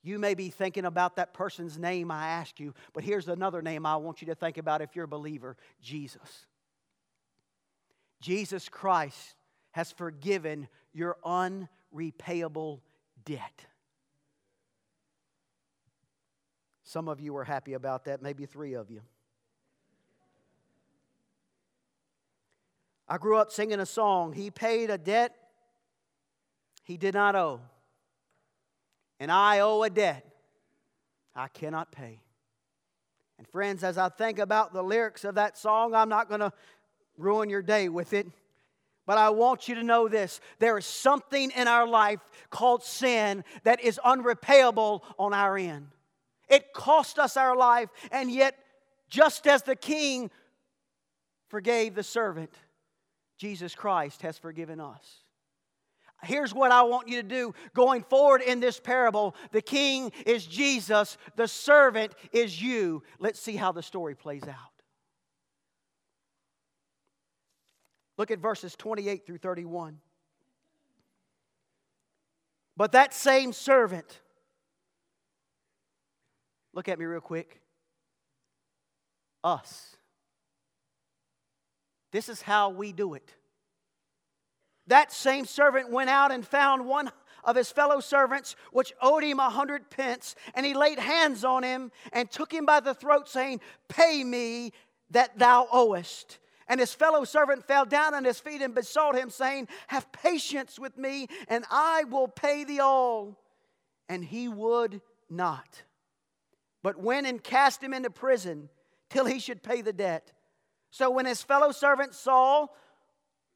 you 0.03 0.17
may 0.20 0.34
be 0.34 0.50
thinking 0.50 0.86
about 0.86 1.15
that 1.17 1.34
person's 1.34 1.77
name 1.77 2.10
I 2.12 2.27
asked 2.27 2.60
you, 2.60 2.74
but 2.93 3.03
here's 3.03 3.27
another 3.27 3.62
name 3.62 3.86
I 3.86 3.96
want 3.98 4.22
you 4.22 4.27
to 4.27 4.36
think 4.36 4.58
about 4.58 4.81
if 4.81 4.96
you're 4.96 5.05
a 5.05 5.08
believer 5.08 5.58
Jesus. 5.81 6.48
Jesus 8.20 8.70
Christ 8.70 9.36
has 9.72 9.91
forgiven 9.91 10.67
your 10.93 11.17
unrepayable 11.25 12.81
debt. 13.25 13.65
Some 16.84 17.08
of 17.08 17.22
you 17.22 17.36
are 17.38 17.43
happy 17.43 17.74
about 17.74 18.05
that, 18.05 18.22
maybe 18.22 18.46
three 18.46 18.74
of 18.74 18.91
you. 18.91 19.01
I 23.08 23.17
grew 23.17 23.38
up 23.38 23.51
singing 23.51 23.79
a 23.79 23.86
song. 23.86 24.34
He 24.34 24.51
paid 24.51 24.89
a 24.89 24.98
debt 24.98 25.36
he 26.84 26.98
did 26.98 27.13
not 27.13 27.36
owe. 27.36 27.62
And 29.21 29.31
I 29.31 29.59
owe 29.59 29.83
a 29.83 29.89
debt 29.91 30.25
I 31.35 31.47
cannot 31.47 31.91
pay. 31.91 32.19
And 33.37 33.47
friends, 33.47 33.83
as 33.83 33.99
I 33.99 34.09
think 34.09 34.39
about 34.39 34.73
the 34.73 34.81
lyrics 34.81 35.23
of 35.23 35.35
that 35.35 35.59
song, 35.59 35.93
I'm 35.93 36.09
not 36.09 36.27
going 36.27 36.39
to 36.39 36.51
ruin 37.19 37.47
your 37.47 37.61
day 37.61 37.87
with 37.87 38.13
it. 38.13 38.25
But 39.05 39.19
I 39.19 39.29
want 39.29 39.67
you 39.67 39.75
to 39.75 39.83
know 39.83 40.07
this 40.07 40.41
there 40.57 40.75
is 40.75 40.87
something 40.87 41.51
in 41.55 41.67
our 41.67 41.87
life 41.87 42.19
called 42.49 42.83
sin 42.83 43.43
that 43.63 43.79
is 43.81 43.99
unrepayable 44.03 45.03
on 45.19 45.35
our 45.35 45.55
end. 45.55 45.89
It 46.49 46.73
cost 46.73 47.19
us 47.19 47.37
our 47.37 47.55
life, 47.55 47.89
and 48.11 48.31
yet, 48.31 48.57
just 49.07 49.45
as 49.45 49.61
the 49.61 49.75
king 49.75 50.31
forgave 51.47 51.93
the 51.93 52.01
servant, 52.03 52.53
Jesus 53.37 53.75
Christ 53.75 54.23
has 54.23 54.39
forgiven 54.39 54.79
us. 54.79 55.23
Here's 56.23 56.53
what 56.53 56.71
I 56.71 56.83
want 56.83 57.07
you 57.07 57.21
to 57.21 57.27
do 57.27 57.53
going 57.73 58.03
forward 58.03 58.41
in 58.41 58.59
this 58.59 58.79
parable. 58.79 59.35
The 59.51 59.61
king 59.61 60.11
is 60.25 60.45
Jesus, 60.45 61.17
the 61.35 61.47
servant 61.47 62.13
is 62.31 62.61
you. 62.61 63.03
Let's 63.19 63.39
see 63.39 63.55
how 63.55 63.71
the 63.71 63.81
story 63.81 64.15
plays 64.15 64.43
out. 64.43 64.55
Look 68.17 68.29
at 68.29 68.39
verses 68.39 68.75
28 68.75 69.25
through 69.25 69.39
31. 69.39 69.97
But 72.77 72.91
that 72.91 73.13
same 73.13 73.51
servant, 73.51 74.19
look 76.73 76.87
at 76.87 76.99
me 76.99 77.05
real 77.05 77.19
quick, 77.19 77.61
us. 79.43 79.95
This 82.11 82.29
is 82.29 82.41
how 82.41 82.69
we 82.69 82.91
do 82.91 83.15
it. 83.15 83.33
That 84.91 85.13
same 85.13 85.45
servant 85.45 85.89
went 85.89 86.10
out 86.10 86.33
and 86.33 86.45
found 86.45 86.86
one 86.86 87.13
of 87.45 87.55
his 87.55 87.71
fellow 87.71 88.01
servants, 88.01 88.57
which 88.74 88.91
owed 89.01 89.24
him 89.24 89.39
a 89.39 89.50
hundred 89.50 89.89
pence, 89.89 90.36
and 90.53 90.65
he 90.65 90.74
laid 90.74 91.00
hands 91.00 91.45
on 91.45 91.63
him 91.63 91.93
and 92.12 92.29
took 92.29 92.51
him 92.51 92.65
by 92.65 92.81
the 92.81 92.93
throat, 92.93 93.29
saying, 93.29 93.62
Pay 93.88 94.21
me 94.25 94.74
that 95.12 95.39
thou 95.39 95.69
owest. 95.71 96.39
And 96.67 96.77
his 96.77 96.93
fellow 96.93 97.24
servant 97.24 97.63
fell 97.65 97.86
down 97.86 98.13
on 98.13 98.25
his 98.25 98.41
feet 98.41 98.62
and 98.62 98.75
besought 98.75 99.15
him, 99.15 99.29
saying, 99.29 99.69
Have 99.88 100.12
patience 100.12 100.77
with 100.77 100.98
me, 100.98 101.27
and 101.48 101.63
I 101.71 102.03
will 102.03 102.27
pay 102.27 102.65
thee 102.65 102.81
all. 102.81 103.39
And 104.10 104.25
he 104.25 104.50
would 104.50 105.00
not, 105.29 105.83
but 106.83 107.00
went 107.00 107.27
and 107.27 107.41
cast 107.41 107.81
him 107.81 107.93
into 107.93 108.10
prison 108.10 108.67
till 109.10 109.24
he 109.24 109.39
should 109.39 109.63
pay 109.63 109.81
the 109.81 109.93
debt. 109.93 110.33
So 110.89 111.10
when 111.10 111.25
his 111.25 111.41
fellow 111.41 111.71
servants 111.71 112.17
saw 112.17 112.67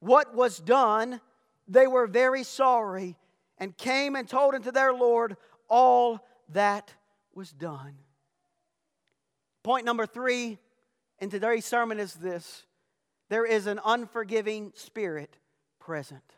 what 0.06 0.36
was 0.36 0.60
done, 0.60 1.20
they 1.68 1.88
were 1.88 2.06
very 2.06 2.44
sorry 2.44 3.18
and 3.58 3.76
came 3.76 4.16
and 4.16 4.30
told 4.30 4.54
unto 4.54 4.72
their 4.72 4.94
Lord 4.94 5.36
all 5.68 6.24
that 6.50 6.94
was 7.34 7.52
done. 7.52 7.96
Point 9.64 9.84
number 9.84 10.06
three 10.06 10.60
in 11.20 11.32
today's 11.32 11.66
sermon 11.66 12.00
is 12.00 12.14
this 12.14 12.66
there 13.30 13.46
is 13.46 13.66
an 13.66 13.80
unforgiving 13.84 14.72
spirit 14.76 15.38
present. 15.80 16.36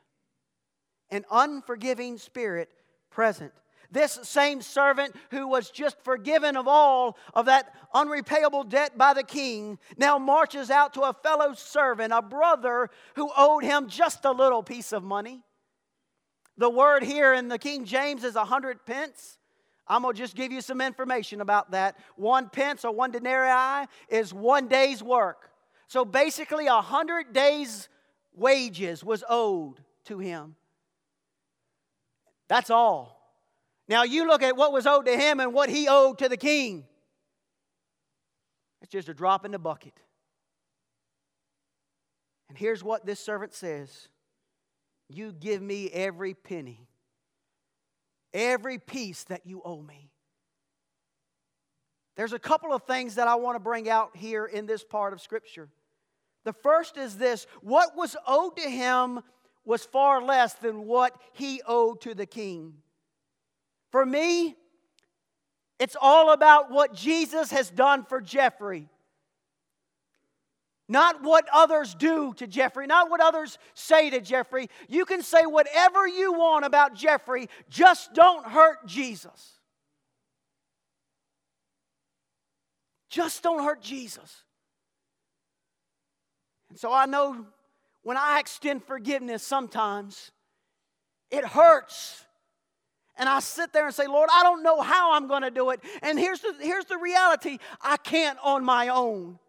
An 1.10 1.26
unforgiving 1.30 2.18
spirit 2.18 2.70
present. 3.10 3.52
This 3.92 4.20
same 4.24 4.62
servant 4.62 5.16
who 5.32 5.48
was 5.48 5.70
just 5.70 6.04
forgiven 6.04 6.58
of 6.58 6.68
all 6.68 7.18
of 7.34 7.46
that 7.46 7.74
unrepayable 7.94 8.66
debt 8.66 8.98
by 8.98 9.14
the 9.14 9.24
king 9.24 9.80
now 9.98 10.18
marches 10.18 10.70
out 10.70 10.94
to 10.96 11.02
a 11.02 11.14
fellow 11.14 11.54
servant, 11.54 12.12
a 12.14 12.22
brother 12.22 12.90
who 13.16 13.32
owed 13.36 13.64
him 13.64 13.88
just 13.88 14.26
a 14.26 14.32
little 14.32 14.62
piece 14.62 14.92
of 14.92 15.04
money. 15.04 15.42
The 16.58 16.70
word 16.70 17.04
here 17.04 17.34
in 17.34 17.48
the 17.48 17.60
King 17.60 17.86
James 17.86 18.24
is 18.24 18.36
a 18.36 18.44
hundred 18.44 18.86
pence. 18.86 19.38
I'm 19.88 20.02
going 20.02 20.16
to 20.16 20.22
just 20.22 20.36
give 20.36 20.52
you 20.52 20.60
some 20.60 20.82
information 20.82 21.40
about 21.40 21.72
that. 21.72 21.98
One 22.16 22.50
pence 22.50 22.84
or 22.84 22.92
one 22.92 23.12
denarii 23.12 23.88
is 24.10 24.34
one 24.34 24.68
day's 24.68 25.02
work. 25.02 25.50
So 25.88 26.04
basically, 26.04 26.68
a 26.68 26.82
hundred 26.82 27.32
days' 27.32 27.88
wages 28.34 29.04
was 29.04 29.24
owed 29.30 29.76
to 30.06 30.20
him. 30.20 30.56
That's 32.50 32.70
all. 32.70 33.17
Now 33.88 34.04
you 34.04 34.28
look 34.28 34.44
at 34.44 34.58
what 34.58 34.74
was 34.74 34.86
owed 34.86 35.06
to 35.06 35.18
him 35.18 35.40
and 35.40 35.54
what 35.54 35.70
he 35.70 35.88
owed 35.88 36.20
to 36.20 36.30
the 36.30 36.38
king. 36.38 36.86
It's 38.82 38.92
just 38.92 39.10
a 39.10 39.14
drop 39.14 39.46
in 39.46 39.52
the 39.52 39.60
bucket. 39.60 39.94
And 42.50 42.58
here's 42.58 42.84
what 42.84 43.06
this 43.06 43.20
servant 43.20 43.54
says 43.54 44.10
You 45.10 45.32
give 45.32 45.62
me 45.62 45.90
every 45.90 46.34
penny, 46.34 46.88
every 48.34 48.78
piece 48.78 49.24
that 49.26 49.46
you 49.46 49.62
owe 49.64 49.82
me. 49.82 50.12
There's 52.16 52.34
a 52.34 52.40
couple 52.40 52.74
of 52.74 52.84
things 52.84 53.16
that 53.16 53.28
I 53.28 53.36
want 53.36 53.56
to 53.56 53.60
bring 53.60 53.90
out 53.90 54.18
here 54.18 54.46
in 54.46 54.66
this 54.66 54.84
part 54.84 55.14
of 55.14 55.22
Scripture. 55.22 55.70
The 56.46 56.54
first 56.54 56.98
is 56.98 57.18
this 57.18 57.46
what 57.62 57.96
was 57.96 58.16
owed 58.26 58.58
to 58.58 58.70
him 58.70 59.22
was 59.66 59.84
far 59.86 60.22
less 60.22 60.54
than 60.54 60.86
what 60.86 61.14
he 61.34 61.62
owed 61.68 62.02
to 62.02 62.16
the 62.16 62.26
king. 62.26 62.76
For 63.98 64.06
me, 64.06 64.56
it's 65.80 65.96
all 66.00 66.32
about 66.32 66.70
what 66.70 66.94
Jesus 66.94 67.50
has 67.50 67.72
done 67.72 68.04
for 68.04 68.22
Jeffrey. 68.22 68.90
Not 70.88 71.24
what 71.24 71.48
others 71.52 71.96
do 71.96 72.36
to 72.36 72.46
Jeffrey, 72.46 72.86
not 72.86 73.10
what 73.10 73.22
others 73.22 73.58
say 73.74 74.12
to 74.12 74.22
Jeffrey. 74.22 74.70
You 74.88 75.04
can 75.06 75.24
say 75.24 75.48
whatever 75.48 76.08
you 76.08 76.34
want 76.34 76.64
about 76.64 76.94
Jeffrey, 76.94 77.50
just 77.72 78.14
don't 78.14 78.46
hurt 78.46 78.86
Jesus. 78.86 79.58
Just 83.10 83.42
don't 83.42 83.64
hurt 83.64 83.82
Jesus. 83.82 84.44
And 86.70 86.78
so 86.78 86.94
I 86.94 87.08
know 87.08 87.48
when 88.04 88.16
I 88.16 88.40
extend 88.40 88.84
forgiveness, 88.84 89.42
sometimes 89.42 90.30
it 91.32 91.44
hurts 91.44 92.27
and 93.18 93.28
I 93.28 93.40
sit 93.40 93.74
there 93.74 93.86
and 93.86 93.96
say, 93.96 94.08
Lord, 94.08 94.30
I 94.34 94.44
don't 94.44 94.64
know 94.64 94.82
how 94.82 95.14
I'm 95.14 95.28
going 95.28 95.42
to 95.42 95.52
do 95.52 95.72
it. 95.72 95.82
And 96.02 96.20
here's 96.20 96.42
the, 96.42 96.54
here's 96.60 96.86
the 96.86 96.98
reality 96.98 97.58
I 97.82 97.98
can't 97.98 98.38
on 98.44 98.64
my 98.64 98.90
own. 98.90 99.40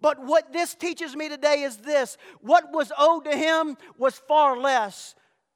But 0.00 0.24
what 0.24 0.52
this 0.52 0.74
teaches 0.74 1.14
me 1.14 1.28
today 1.28 1.62
is 1.62 1.78
this 1.78 2.18
what 2.40 2.72
was 2.72 2.92
owed 2.98 3.24
to 3.24 3.36
him 3.36 3.76
was 3.96 4.16
far 4.16 4.56
less 4.58 5.14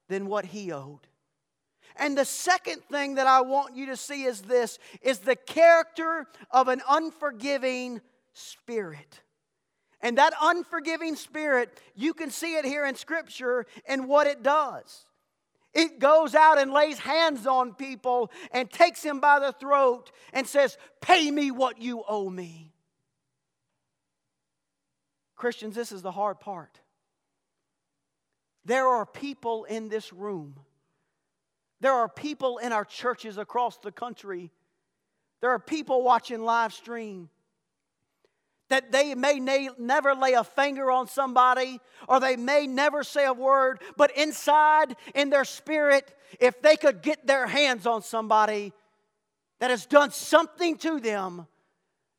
than 0.09 0.27
what 0.27 0.47
he 0.47 0.73
owed. 0.73 1.01
And 1.97 2.17
the 2.17 2.25
second 2.25 2.83
thing 2.91 3.15
that 3.15 3.27
I 3.27 3.41
want 3.41 3.75
you 3.75 3.87
to 3.87 3.97
see 3.97 4.25
is 4.25 4.43
this 4.43 4.79
is 5.03 5.19
the 5.19 5.37
character 5.37 6.27
of 6.51 6.69
an 6.69 6.83
unforgiving 6.89 8.01
spirit. 8.35 9.21
And 10.01 10.19
that 10.19 10.35
unforgiving 10.41 11.17
spirit, 11.17 11.81
you 11.95 12.15
can 12.15 12.31
see 12.31 12.57
it 12.57 12.65
here 12.65 12.85
in 12.85 12.95
Scripture 12.95 13.67
and 13.89 14.07
what 14.07 14.27
it 14.27 14.43
does. 14.43 15.07
It 15.77 15.99
goes 15.99 16.35
out 16.35 16.59
and 16.59 16.73
lays 16.73 16.99
hands 16.99 17.47
on 17.47 17.75
people 17.75 18.31
and 18.51 18.71
takes 18.71 19.03
him 19.03 19.21
by 19.21 19.39
the 19.39 19.53
throat 19.53 20.11
and 20.33 20.47
says, 20.47 20.79
Pay 21.03 21.31
me 21.31 21.51
what 21.51 21.83
you 21.83 22.03
owe 22.09 22.31
me. 22.31 22.73
Christians, 25.37 25.75
this 25.75 25.93
is 25.93 26.01
the 26.01 26.11
hard 26.11 26.41
part. 26.41 26.81
There 28.65 28.89
are 28.89 29.05
people 29.05 29.65
in 29.65 29.91
this 29.91 30.15
room, 30.15 30.59
there 31.83 31.93
are 31.93 32.09
people 32.09 32.57
in 32.57 32.73
our 32.73 32.87
churches 32.87 33.37
across 33.37 33.77
the 33.77 33.93
country, 33.93 34.51
there 35.43 35.51
are 35.51 35.59
people 35.59 36.03
watching 36.03 36.43
live 36.43 36.73
stream 36.73 37.29
that 38.69 38.91
they 38.93 39.15
may 39.15 39.39
na- 39.39 39.73
never 39.79 40.15
lay 40.15 40.33
a 40.33 40.45
finger 40.45 40.91
on 40.91 41.07
somebody 41.07 41.81
or 42.09 42.21
they 42.21 42.37
may 42.37 42.67
never 42.67 43.05
say 43.05 43.25
a 43.25 43.33
word, 43.33 43.81
but 43.97 44.17
inside, 44.17 44.97
in 45.15 45.31
their 45.31 45.45
spirit, 45.45 46.13
if 46.41 46.61
they 46.63 46.77
could 46.77 47.03
get 47.03 47.27
their 47.27 47.47
hands 47.47 47.87
on 47.87 48.03
somebody 48.03 48.73
that 49.61 49.71
has 49.71 49.87
done 49.87 50.11
something 50.11 50.77
to 50.79 51.01
them, 51.01 51.47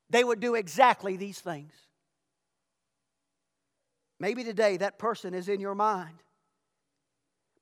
they 0.10 0.24
would 0.24 0.40
do 0.40 0.56
exactly 0.56 1.18
these 1.18 1.40
things. 1.40 1.74
Maybe 4.20 4.44
today 4.44 4.78
that 4.78 4.98
person 4.98 5.34
is 5.34 5.50
in 5.50 5.60
your 5.60 5.76
mind. 5.76 6.24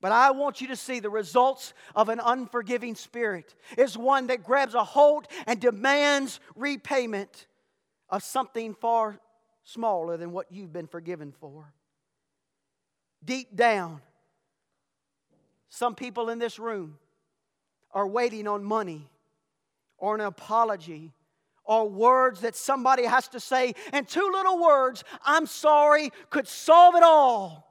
But 0.02 0.12
I 0.12 0.32
want 0.32 0.62
you 0.62 0.67
to 0.67 0.76
see 0.76 1.00
the 1.00 1.10
results 1.10 1.74
of 1.95 2.10
an 2.10 2.21
unforgiving 2.24 2.95
spirit 2.95 3.56
is 3.78 3.98
one 3.98 4.28
that 4.28 4.43
grabs 4.43 4.76
a 4.76 4.84
hold 4.84 5.28
and 5.48 5.60
demands 5.60 6.39
repayment 6.56 7.48
of 8.15 8.23
something 8.23 8.73
far 8.73 9.19
smaller 9.65 10.15
than 10.15 10.32
what 10.32 10.49
you've 10.49 10.71
been 10.71 10.88
forgiven 10.88 11.34
for. 11.41 11.73
Deep 13.25 13.54
down, 13.54 13.99
some 15.67 15.95
people 15.95 16.30
in 16.30 16.39
this 16.39 16.58
room 16.58 16.97
are 17.91 18.08
waiting 18.08 18.47
on 18.47 18.63
money 18.63 19.10
or 19.97 20.15
an 20.15 20.21
apology 20.21 21.12
or 21.65 21.89
words 21.89 22.39
that 22.39 22.56
somebody 22.56 23.04
has 23.04 23.28
to 23.28 23.39
say, 23.41 23.75
and 23.91 24.08
two 24.08 24.30
little 24.32 24.63
words, 24.63 25.04
I'm 25.25 25.45
sorry, 25.45 26.12
could 26.30 26.47
solve 26.47 26.95
it 26.95 27.04
all. 27.04 27.67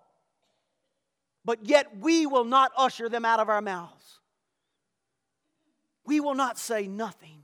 But 1.42 1.61
yet 1.64 1.96
we 2.00 2.26
will 2.26 2.44
not 2.44 2.70
usher 2.76 3.09
them 3.09 3.24
out 3.24 3.40
of 3.40 3.48
our 3.48 3.62
mouths. 3.62 4.20
We 6.04 6.20
will 6.20 6.35
not 6.35 6.59
say 6.59 6.87
nothing. 6.87 7.43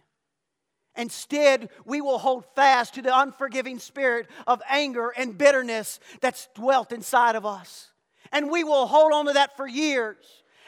Instead, 1.01 1.71
we 1.87 2.03
will 2.03 2.19
hold 2.19 2.45
fast 2.55 2.93
to 2.95 3.01
the 3.01 3.19
unforgiving 3.19 3.79
spirit 3.79 4.29
of 4.47 4.61
anger 4.69 5.09
and 5.17 5.39
bitterness 5.39 5.99
that's 6.21 6.49
dwelt 6.55 6.93
inside 6.93 7.37
of 7.37 7.47
us. 7.47 7.91
And 8.33 8.51
we 8.51 8.65
will 8.65 8.87
hold 8.87 9.13
on 9.15 9.25
to 9.25 9.33
that 9.33 9.57
for 9.57 9.67
years. 9.67 10.19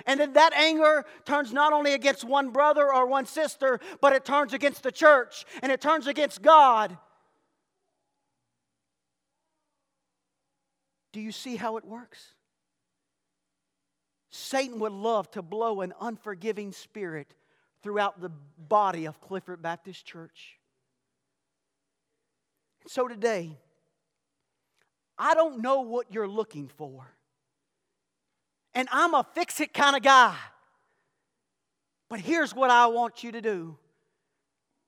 And 0.06 0.18
then 0.18 0.32
that 0.32 0.54
anger 0.54 1.04
turns 1.26 1.52
not 1.52 1.74
only 1.74 1.92
against 1.92 2.24
one 2.24 2.48
brother 2.48 2.90
or 2.92 3.06
one 3.06 3.26
sister, 3.26 3.78
but 4.00 4.14
it 4.14 4.24
turns 4.24 4.54
against 4.54 4.82
the 4.82 4.90
church 4.90 5.44
and 5.60 5.70
it 5.70 5.82
turns 5.82 6.06
against 6.06 6.40
God. 6.40 6.96
Do 11.12 11.20
you 11.20 11.30
see 11.30 11.56
how 11.56 11.76
it 11.76 11.84
works? 11.84 12.32
Satan 14.30 14.78
would 14.78 14.92
love 14.92 15.30
to 15.32 15.42
blow 15.42 15.82
an 15.82 15.92
unforgiving 16.00 16.72
spirit 16.72 17.34
throughout 17.82 18.20
the 18.20 18.30
body 18.68 19.06
of 19.06 19.20
Clifford 19.20 19.62
Baptist 19.62 20.04
Church. 20.06 20.58
So 22.86 23.08
today, 23.08 23.56
I 25.18 25.34
don't 25.34 25.62
know 25.62 25.82
what 25.82 26.12
you're 26.12 26.28
looking 26.28 26.68
for. 26.76 27.06
And 28.74 28.88
I'm 28.90 29.14
a 29.14 29.26
fix 29.34 29.60
it 29.60 29.74
kind 29.74 29.96
of 29.96 30.02
guy. 30.02 30.36
But 32.08 32.20
here's 32.20 32.54
what 32.54 32.70
I 32.70 32.86
want 32.86 33.22
you 33.22 33.32
to 33.32 33.40
do 33.40 33.78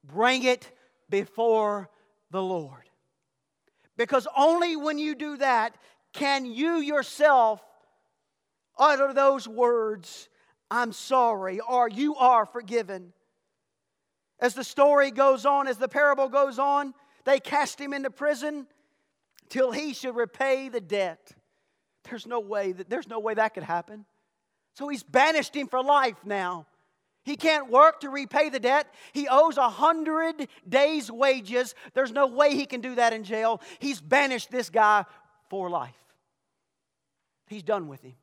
bring 0.05 0.43
it 0.45 0.71
before 1.09 1.89
the 2.31 2.43
Lord. 2.43 2.83
Because 3.97 4.27
only 4.37 4.77
when 4.77 4.99
you 4.99 5.15
do 5.15 5.37
that 5.39 5.77
can 6.13 6.47
you 6.47 6.77
yourself 6.77 7.63
utter 8.79 9.13
those 9.13 9.47
words, 9.47 10.29
I'm 10.71 10.93
sorry, 10.93 11.61
or 11.61 11.89
you 11.89 12.17
are 12.17 12.47
forgiven. 12.47 13.13
As 14.41 14.55
the 14.55 14.65
story 14.65 15.11
goes 15.11 15.47
on, 15.47 15.69
as 15.69 15.79
the 15.79 15.89
parable 15.89 16.29
goes 16.29 16.59
on, 16.59 16.95
they 17.25 17.41
cast 17.41 17.81
him 17.81 17.93
into 17.93 18.11
prison 18.11 18.67
till 19.49 19.73
he 19.73 19.95
should 19.95 20.17
repay 20.17 20.69
the 20.69 20.81
debt. 20.81 21.33
There's 22.09 22.27
no 22.27 22.41
way 22.41 22.73
that 22.73 22.91
there's 22.91 23.09
no 23.09 23.19
way 23.19 23.35
that 23.35 23.55
could 23.55 23.63
happen. 23.63 24.05
So 24.75 24.89
he's 24.89 25.03
banished 25.03 25.55
him 25.55 25.69
for 25.69 25.83
life 25.83 26.17
now. 26.25 26.67
He 27.25 27.37
can't 27.37 27.71
work 27.71 28.01
to 28.01 28.11
repay 28.11 28.51
the 28.51 28.61
debt. 28.61 28.93
He 29.13 29.29
owes 29.29 29.57
a 29.57 29.71
hundred 29.71 30.49
days' 30.69 31.11
wages. 31.11 31.75
There's 31.95 32.13
no 32.13 32.27
way 32.27 32.55
he 32.55 32.67
can 32.67 32.83
do 32.83 32.97
that 32.97 33.15
in 33.15 33.25
jail. 33.25 33.63
He's 33.79 34.01
banished 34.01 34.51
this 34.51 34.69
guy 34.69 35.05
for 35.49 35.71
life. 35.71 35.95
He's 37.47 37.63
done 37.63 37.89
with 37.89 38.03
him. 38.03 38.15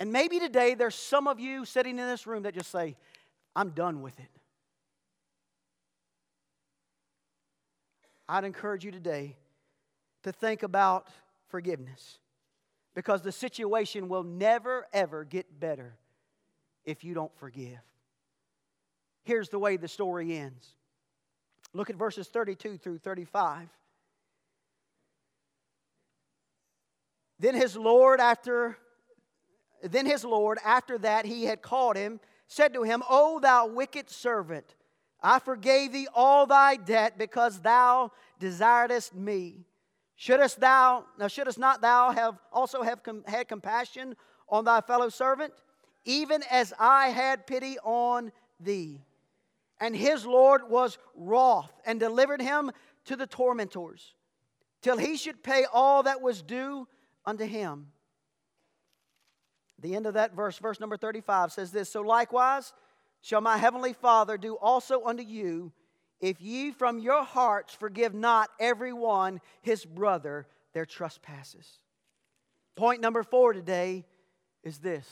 And 0.00 0.12
maybe 0.12 0.40
today 0.40 0.74
there's 0.74 0.94
some 0.94 1.28
of 1.28 1.38
you 1.38 1.66
sitting 1.66 1.98
in 1.98 2.06
this 2.06 2.26
room 2.26 2.44
that 2.44 2.54
just 2.54 2.70
say, 2.70 2.96
I'm 3.54 3.70
done 3.70 4.00
with 4.00 4.18
it. 4.18 4.30
I'd 8.26 8.44
encourage 8.44 8.84
you 8.84 8.90
today 8.90 9.36
to 10.22 10.32
think 10.32 10.62
about 10.62 11.08
forgiveness 11.48 12.18
because 12.94 13.20
the 13.20 13.32
situation 13.32 14.08
will 14.08 14.22
never, 14.22 14.86
ever 14.92 15.24
get 15.24 15.60
better 15.60 15.96
if 16.84 17.04
you 17.04 17.12
don't 17.12 17.36
forgive. 17.36 17.80
Here's 19.24 19.50
the 19.50 19.58
way 19.58 19.76
the 19.76 19.88
story 19.88 20.36
ends. 20.36 20.66
Look 21.74 21.90
at 21.90 21.96
verses 21.96 22.26
32 22.28 22.78
through 22.78 22.98
35. 22.98 23.68
Then 27.38 27.54
his 27.54 27.76
Lord, 27.76 28.20
after 28.20 28.78
then 29.82 30.06
his 30.06 30.24
Lord, 30.24 30.58
after 30.64 30.98
that 30.98 31.24
he 31.24 31.44
had 31.44 31.62
called 31.62 31.96
him, 31.96 32.20
said 32.46 32.74
to 32.74 32.82
him, 32.82 33.02
O 33.08 33.40
thou 33.40 33.66
wicked 33.66 34.10
servant, 34.10 34.74
I 35.22 35.38
forgave 35.38 35.92
thee 35.92 36.08
all 36.14 36.46
thy 36.46 36.76
debt 36.76 37.18
because 37.18 37.60
thou 37.60 38.10
desiredest 38.38 39.14
me. 39.14 39.64
Shouldest 40.16 40.60
thou, 40.60 41.04
now 41.18 41.28
shouldest 41.28 41.58
not 41.58 41.80
thou 41.80 42.10
have 42.10 42.38
also 42.52 42.82
have 42.82 43.02
com, 43.02 43.24
had 43.26 43.48
compassion 43.48 44.16
on 44.48 44.64
thy 44.64 44.80
fellow 44.80 45.08
servant, 45.08 45.52
even 46.04 46.42
as 46.50 46.74
I 46.78 47.08
had 47.08 47.46
pity 47.46 47.78
on 47.78 48.32
thee? 48.58 49.00
And 49.80 49.96
his 49.96 50.26
Lord 50.26 50.68
was 50.68 50.98
wroth 51.14 51.72
and 51.86 51.98
delivered 51.98 52.42
him 52.42 52.70
to 53.06 53.16
the 53.16 53.26
tormentors, 53.26 54.14
till 54.82 54.98
he 54.98 55.16
should 55.16 55.42
pay 55.42 55.64
all 55.72 56.02
that 56.02 56.20
was 56.20 56.42
due 56.42 56.86
unto 57.24 57.44
him. 57.44 57.86
The 59.80 59.94
end 59.94 60.06
of 60.06 60.14
that 60.14 60.34
verse, 60.34 60.58
verse 60.58 60.80
number 60.80 60.96
35, 60.96 61.52
says 61.52 61.70
this 61.70 61.90
So 61.90 62.02
likewise 62.02 62.72
shall 63.22 63.40
my 63.40 63.56
heavenly 63.56 63.92
Father 63.92 64.36
do 64.36 64.56
also 64.56 65.04
unto 65.04 65.22
you 65.22 65.72
if 66.20 66.40
ye 66.40 66.70
from 66.70 66.98
your 66.98 67.24
hearts 67.24 67.74
forgive 67.74 68.14
not 68.14 68.50
every 68.58 68.92
one 68.92 69.40
his 69.62 69.84
brother 69.84 70.46
their 70.74 70.84
trespasses. 70.84 71.78
Point 72.76 73.00
number 73.00 73.22
four 73.22 73.52
today 73.52 74.04
is 74.62 74.78
this 74.78 75.06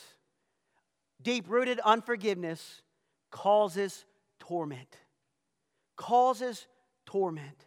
deep 1.23 1.47
rooted 1.49 1.81
unforgiveness 1.81 2.83
causes 3.31 4.05
torment. 4.39 4.97
Causes 5.97 6.67
torment. 7.07 7.67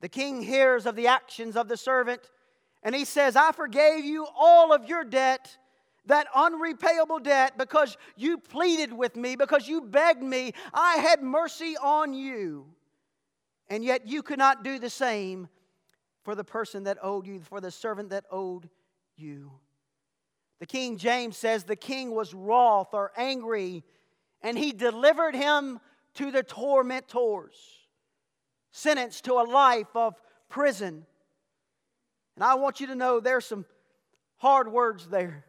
The 0.00 0.08
king 0.08 0.42
hears 0.42 0.86
of 0.86 0.96
the 0.96 1.06
actions 1.06 1.56
of 1.56 1.68
the 1.68 1.76
servant 1.76 2.22
and 2.82 2.94
he 2.94 3.04
says, 3.04 3.36
I 3.36 3.52
forgave 3.52 4.04
you 4.04 4.26
all 4.36 4.72
of 4.72 4.88
your 4.88 5.04
debt 5.04 5.56
that 6.10 6.26
unrepayable 6.34 7.20
debt 7.20 7.56
because 7.56 7.96
you 8.16 8.36
pleaded 8.36 8.92
with 8.92 9.14
me, 9.14 9.36
because 9.36 9.68
you 9.68 9.80
begged 9.80 10.22
me. 10.22 10.52
I 10.74 10.96
had 10.96 11.22
mercy 11.22 11.76
on 11.80 12.12
you. 12.12 12.66
And 13.68 13.84
yet 13.84 14.08
you 14.08 14.20
could 14.24 14.38
not 14.38 14.64
do 14.64 14.80
the 14.80 14.90
same 14.90 15.48
for 16.24 16.34
the 16.34 16.42
person 16.42 16.84
that 16.84 16.98
owed 17.00 17.28
you, 17.28 17.40
for 17.40 17.60
the 17.60 17.70
servant 17.70 18.10
that 18.10 18.24
owed 18.28 18.68
you. 19.16 19.52
The 20.58 20.66
King 20.66 20.98
James 20.98 21.36
says 21.36 21.62
the 21.62 21.76
king 21.76 22.10
was 22.10 22.34
wroth 22.34 22.92
or 22.92 23.12
angry, 23.16 23.84
and 24.42 24.58
he 24.58 24.72
delivered 24.72 25.36
him 25.36 25.78
to 26.14 26.32
the 26.32 26.42
tormentors, 26.42 27.54
sentenced 28.72 29.26
to 29.26 29.34
a 29.34 29.46
life 29.46 29.94
of 29.94 30.20
prison. 30.48 31.06
And 32.34 32.44
I 32.44 32.54
want 32.54 32.80
you 32.80 32.88
to 32.88 32.96
know 32.96 33.20
there's 33.20 33.46
some 33.46 33.64
hard 34.38 34.70
words 34.72 35.06
there 35.06 35.44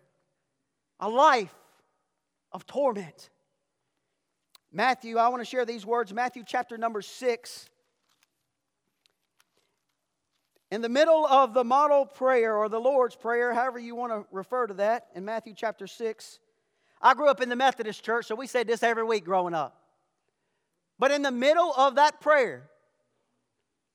a 1.01 1.09
life 1.09 1.53
of 2.53 2.65
torment. 2.65 3.29
Matthew, 4.71 5.17
I 5.17 5.27
want 5.27 5.41
to 5.41 5.49
share 5.49 5.65
these 5.65 5.85
words. 5.85 6.13
Matthew 6.13 6.43
chapter 6.45 6.77
number 6.77 7.01
six. 7.01 7.67
In 10.71 10.81
the 10.81 10.89
middle 10.89 11.25
of 11.25 11.53
the 11.53 11.65
model 11.65 12.05
prayer 12.05 12.55
or 12.55 12.69
the 12.69 12.79
Lord's 12.79 13.15
Prayer, 13.15 13.53
however 13.53 13.77
you 13.77 13.93
want 13.93 14.13
to 14.13 14.25
refer 14.31 14.67
to 14.67 14.73
that, 14.75 15.07
in 15.13 15.25
Matthew 15.25 15.53
chapter 15.53 15.85
6. 15.85 16.39
I 17.01 17.13
grew 17.13 17.27
up 17.27 17.41
in 17.41 17.49
the 17.49 17.57
Methodist 17.57 18.05
church, 18.05 18.27
so 18.27 18.35
we 18.35 18.47
said 18.47 18.67
this 18.67 18.81
every 18.81 19.03
week 19.03 19.25
growing 19.25 19.53
up. 19.53 19.81
But 20.97 21.11
in 21.11 21.23
the 21.23 21.31
middle 21.31 21.73
of 21.73 21.95
that 21.95 22.21
prayer, 22.21 22.70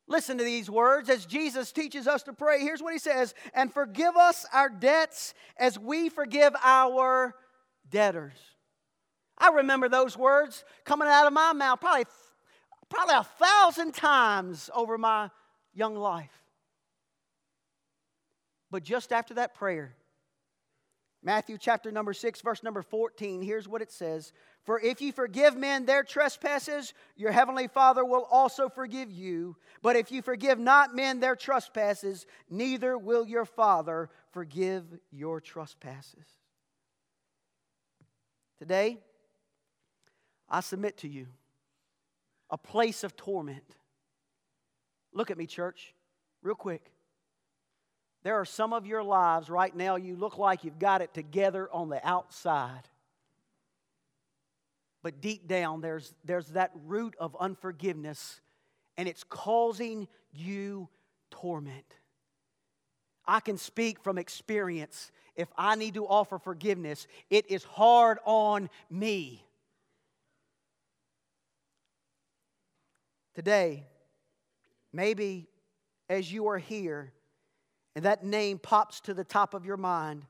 Listen 0.08 0.38
to 0.38 0.44
these 0.44 0.70
words 0.70 1.10
as 1.10 1.26
Jesus 1.26 1.72
teaches 1.72 2.06
us 2.06 2.22
to 2.24 2.32
pray. 2.32 2.60
Here's 2.60 2.82
what 2.82 2.92
he 2.92 2.98
says 2.98 3.34
And 3.54 3.72
forgive 3.72 4.16
us 4.16 4.46
our 4.52 4.68
debts 4.68 5.34
as 5.58 5.78
we 5.78 6.08
forgive 6.08 6.54
our 6.62 7.34
debtors. 7.90 8.38
I 9.38 9.50
remember 9.50 9.88
those 9.88 10.16
words 10.16 10.64
coming 10.84 11.08
out 11.08 11.26
of 11.26 11.32
my 11.32 11.52
mouth 11.52 11.80
probably, 11.80 12.06
probably 12.88 13.16
a 13.16 13.24
thousand 13.24 13.92
times 13.92 14.70
over 14.74 14.96
my 14.96 15.30
young 15.74 15.96
life. 15.96 16.32
But 18.70 18.82
just 18.82 19.12
after 19.12 19.34
that 19.34 19.54
prayer, 19.54 19.94
Matthew 21.22 21.58
chapter 21.58 21.90
number 21.90 22.12
6, 22.12 22.40
verse 22.40 22.62
number 22.62 22.82
14, 22.82 23.42
here's 23.42 23.68
what 23.68 23.82
it 23.82 23.90
says 23.90 24.32
For 24.66 24.80
if 24.80 25.00
you 25.00 25.12
forgive 25.12 25.56
men 25.56 25.86
their 25.86 26.02
trespasses, 26.02 26.92
your 27.16 27.30
heavenly 27.30 27.68
Father 27.68 28.04
will 28.04 28.26
also 28.28 28.68
forgive 28.68 29.12
you. 29.12 29.56
But 29.80 29.94
if 29.94 30.10
you 30.10 30.22
forgive 30.22 30.58
not 30.58 30.94
men 30.94 31.20
their 31.20 31.36
trespasses, 31.36 32.26
neither 32.50 32.98
will 32.98 33.24
your 33.24 33.44
Father 33.44 34.10
forgive 34.32 34.84
your 35.12 35.40
trespasses. 35.40 36.26
Today, 38.58 38.98
I 40.48 40.60
submit 40.60 40.98
to 40.98 41.08
you 41.08 41.28
a 42.50 42.58
place 42.58 43.04
of 43.04 43.16
torment. 43.16 43.76
Look 45.12 45.30
at 45.30 45.38
me, 45.38 45.46
church, 45.46 45.94
real 46.42 46.56
quick. 46.56 46.90
There 48.24 48.34
are 48.34 48.44
some 48.44 48.72
of 48.72 48.84
your 48.84 49.04
lives 49.04 49.48
right 49.48 49.74
now, 49.74 49.94
you 49.94 50.16
look 50.16 50.38
like 50.38 50.64
you've 50.64 50.80
got 50.80 51.02
it 51.02 51.14
together 51.14 51.68
on 51.72 51.88
the 51.88 52.04
outside. 52.04 52.82
But 55.06 55.20
deep 55.20 55.46
down, 55.46 55.82
there's, 55.82 56.12
there's 56.24 56.48
that 56.48 56.72
root 56.84 57.14
of 57.20 57.36
unforgiveness, 57.38 58.40
and 58.96 59.08
it's 59.08 59.22
causing 59.22 60.08
you 60.32 60.88
torment. 61.30 61.94
I 63.24 63.38
can 63.38 63.56
speak 63.56 64.00
from 64.02 64.18
experience. 64.18 65.12
If 65.36 65.46
I 65.56 65.76
need 65.76 65.94
to 65.94 66.08
offer 66.08 66.40
forgiveness, 66.40 67.06
it 67.30 67.48
is 67.48 67.62
hard 67.62 68.18
on 68.24 68.68
me. 68.90 69.46
Today, 73.36 73.84
maybe 74.92 75.46
as 76.08 76.32
you 76.32 76.48
are 76.48 76.58
here, 76.58 77.12
and 77.94 78.04
that 78.06 78.24
name 78.24 78.58
pops 78.58 79.00
to 79.02 79.14
the 79.14 79.22
top 79.22 79.54
of 79.54 79.64
your 79.64 79.76
mind, 79.76 80.24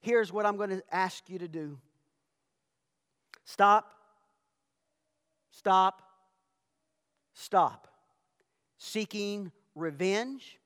here's 0.00 0.32
what 0.32 0.44
I'm 0.44 0.56
going 0.56 0.70
to 0.70 0.82
ask 0.90 1.30
you 1.30 1.38
to 1.38 1.46
do 1.46 1.78
stop, 3.46 3.90
stop, 5.50 6.02
stop. 7.32 7.88
Seeking 8.76 9.50
revenge, 9.74 10.58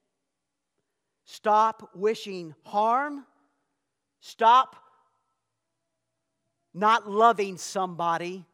stop 1.25 1.90
wishing 1.95 2.57
harm, 2.64 3.25
Stop 4.21 4.77
not 6.75 7.11
loving 7.11 7.57
somebody 7.57 8.45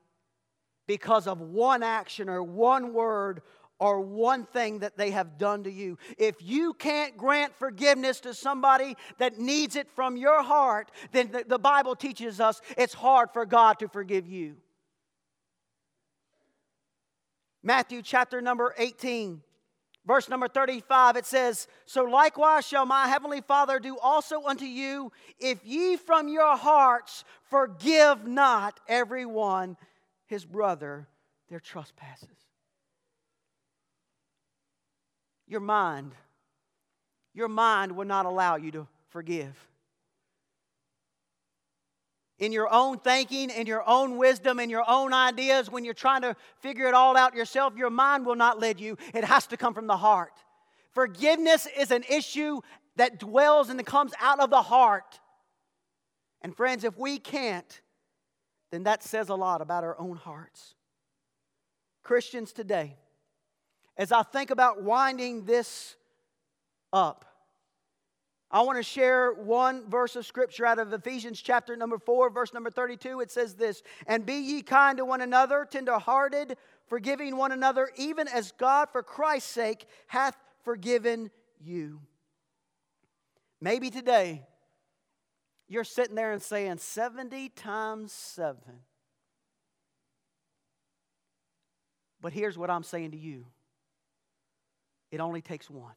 because 0.86 1.26
of 1.26 1.40
one 1.40 1.82
action 1.82 2.28
or 2.28 2.42
one 2.42 2.94
word 2.94 3.42
or 3.78 4.00
one 4.00 4.44
thing 4.44 4.80
that 4.80 4.96
they 4.96 5.10
have 5.10 5.38
done 5.38 5.64
to 5.64 5.70
you. 5.70 5.98
If 6.18 6.36
you 6.40 6.72
can't 6.74 7.16
grant 7.16 7.54
forgiveness 7.56 8.20
to 8.20 8.34
somebody 8.34 8.96
that 9.18 9.38
needs 9.38 9.76
it 9.76 9.90
from 9.90 10.16
your 10.16 10.42
heart, 10.42 10.90
then 11.12 11.30
the, 11.30 11.44
the 11.46 11.58
Bible 11.58 11.94
teaches 11.94 12.40
us 12.40 12.60
it's 12.76 12.94
hard 12.94 13.30
for 13.32 13.44
God 13.44 13.78
to 13.80 13.88
forgive 13.88 14.26
you. 14.26 14.56
Matthew 17.62 18.02
chapter 18.02 18.40
number 18.40 18.74
18. 18.78 19.42
Verse 20.06 20.28
number 20.28 20.46
35, 20.46 21.16
it 21.16 21.26
says, 21.26 21.66
So 21.84 22.04
likewise 22.04 22.64
shall 22.64 22.86
my 22.86 23.08
heavenly 23.08 23.40
Father 23.40 23.80
do 23.80 23.98
also 23.98 24.44
unto 24.44 24.64
you, 24.64 25.10
if 25.40 25.66
ye 25.66 25.96
from 25.96 26.28
your 26.28 26.56
hearts 26.56 27.24
forgive 27.50 28.24
not 28.24 28.78
everyone 28.86 29.76
his 30.26 30.44
brother 30.44 31.08
their 31.48 31.58
trespasses. 31.58 32.45
Your 35.46 35.60
mind, 35.60 36.12
your 37.34 37.48
mind 37.48 37.92
will 37.96 38.04
not 38.04 38.26
allow 38.26 38.56
you 38.56 38.70
to 38.72 38.88
forgive 39.08 39.54
in 42.38 42.52
your 42.52 42.72
own 42.72 42.98
thinking, 42.98 43.50
in 43.50 43.66
your 43.66 43.88
own 43.88 44.18
wisdom, 44.18 44.60
in 44.60 44.68
your 44.68 44.84
own 44.86 45.12
ideas, 45.12 45.70
when 45.70 45.84
you're 45.84 45.94
trying 45.94 46.22
to 46.22 46.36
figure 46.60 46.86
it 46.86 46.94
all 46.94 47.16
out 47.16 47.34
yourself, 47.34 47.74
your 47.76 47.90
mind 47.90 48.26
will 48.26 48.34
not 48.34 48.58
lead 48.58 48.78
you. 48.78 48.98
It 49.14 49.24
has 49.24 49.46
to 49.48 49.56
come 49.56 49.72
from 49.72 49.86
the 49.86 49.96
heart. 49.96 50.32
Forgiveness 50.92 51.66
is 51.78 51.90
an 51.90 52.04
issue 52.08 52.60
that 52.96 53.18
dwells 53.18 53.70
and 53.70 53.84
comes 53.86 54.12
out 54.20 54.40
of 54.40 54.50
the 54.50 54.62
heart. 54.62 55.20
And 56.42 56.54
friends, 56.54 56.84
if 56.84 56.98
we 56.98 57.18
can't, 57.18 57.80
then 58.70 58.82
that 58.84 59.02
says 59.02 59.28
a 59.28 59.34
lot 59.34 59.60
about 59.62 59.84
our 59.84 59.98
own 59.98 60.16
hearts. 60.16 60.74
Christians 62.02 62.52
today, 62.52 62.96
as 63.96 64.12
I 64.12 64.22
think 64.22 64.50
about 64.50 64.82
winding 64.82 65.44
this 65.44 65.96
up, 66.92 67.24
I 68.50 68.62
want 68.62 68.78
to 68.78 68.82
share 68.82 69.32
one 69.32 69.88
verse 69.90 70.14
of 70.14 70.24
scripture 70.24 70.64
out 70.64 70.78
of 70.78 70.92
Ephesians 70.92 71.40
chapter 71.40 71.76
number 71.76 71.98
4, 71.98 72.30
verse 72.30 72.54
number 72.54 72.70
32. 72.70 73.20
It 73.20 73.30
says 73.30 73.54
this 73.54 73.82
And 74.06 74.24
be 74.24 74.34
ye 74.34 74.62
kind 74.62 74.98
to 74.98 75.04
one 75.04 75.20
another, 75.20 75.66
tenderhearted, 75.68 76.56
forgiving 76.86 77.36
one 77.36 77.52
another, 77.52 77.90
even 77.96 78.28
as 78.28 78.52
God 78.52 78.88
for 78.92 79.02
Christ's 79.02 79.50
sake 79.50 79.86
hath 80.06 80.36
forgiven 80.62 81.30
you. 81.60 82.00
Maybe 83.60 83.90
today 83.90 84.46
you're 85.68 85.84
sitting 85.84 86.14
there 86.14 86.32
and 86.32 86.42
saying 86.42 86.78
70 86.78 87.48
times 87.50 88.12
7. 88.12 88.56
But 92.20 92.32
here's 92.32 92.56
what 92.56 92.70
I'm 92.70 92.84
saying 92.84 93.10
to 93.10 93.16
you 93.16 93.46
it 95.16 95.20
only 95.20 95.40
takes 95.40 95.70
one. 95.70 95.94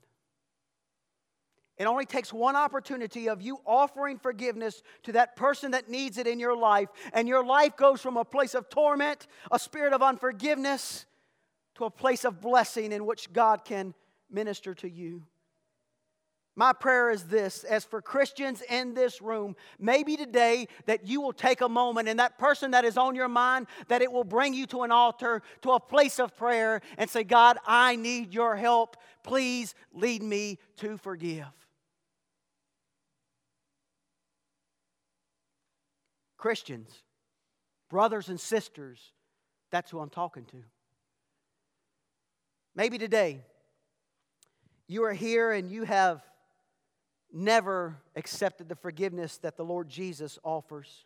It 1.77 1.88
only 1.88 2.05
takes 2.05 2.32
one 2.32 2.55
opportunity 2.55 3.27
of 3.27 3.41
you 3.41 3.60
offering 3.65 4.17
forgiveness 4.17 4.82
to 5.03 5.12
that 5.12 5.36
person 5.36 5.71
that 5.71 5.89
needs 5.89 6.17
it 6.17 6.25
in 6.25 6.39
your 6.39 6.55
life, 6.55 6.88
and 7.12 7.27
your 7.27 7.45
life 7.45 7.75
goes 7.75 7.99
from 7.99 8.15
a 8.15 8.23
place 8.23 8.55
of 8.55 8.69
torment, 8.69 9.27
a 9.51 9.60
spirit 9.60 9.91
of 9.91 10.01
unforgiveness, 10.01 11.05
to 11.75 11.84
a 11.84 11.89
place 11.89 12.23
of 12.23 12.39
blessing 12.39 12.93
in 12.93 13.05
which 13.05 13.34
God 13.34 13.65
can 13.65 13.93
minister 14.32 14.73
to 14.75 14.89
you. 14.89 15.23
My 16.60 16.74
prayer 16.74 17.10
is 17.10 17.24
this 17.24 17.63
as 17.63 17.86
for 17.86 18.02
Christians 18.02 18.62
in 18.69 18.93
this 18.93 19.22
room, 19.22 19.56
maybe 19.80 20.17
today 20.17 20.67
that 20.88 21.08
you 21.08 21.22
will 21.22 21.32
take 21.32 21.62
a 21.62 21.69
moment 21.69 22.10
and 22.10 22.19
that 22.19 22.38
person 22.38 22.72
that 22.72 22.84
is 22.84 22.98
on 22.98 23.15
your 23.15 23.30
mind, 23.30 23.67
that 23.88 24.02
it 24.02 24.12
will 24.12 24.26
bring 24.26 24.54
you 24.54 24.65
to 24.65 24.82
an 24.82 24.91
altar, 24.91 25.41
to 25.62 25.72
a 25.72 25.80
place 25.80 26.19
of 26.19 26.36
prayer, 26.36 26.82
and 26.98 27.10
say, 27.10 27.24
God, 27.24 27.60
I 27.65 27.95
need 27.95 28.34
your 28.34 28.58
help. 28.58 28.98
Please 29.24 29.74
lead 29.93 30.22
me 30.22 30.60
to 30.80 30.98
forgive. 30.98 31.45
Christians, 36.36 36.91
brothers 37.89 38.28
and 38.28 38.38
sisters, 38.38 39.00
that's 39.72 39.89
who 39.89 40.00
I'm 40.00 40.10
talking 40.10 40.43
to. 40.48 40.58
Maybe 42.76 42.98
today 42.98 43.45
you 44.89 45.06
are 45.06 45.13
here 45.13 45.54
and 45.54 45.72
you 45.72 45.86
have 45.86 46.22
never 47.32 47.98
accepted 48.15 48.70
the 48.70 48.76
forgiveness 48.76 49.38
that 49.38 49.58
the 49.58 49.65
Lord 49.65 49.89
Jesus 49.89 50.39
offers. 50.44 51.06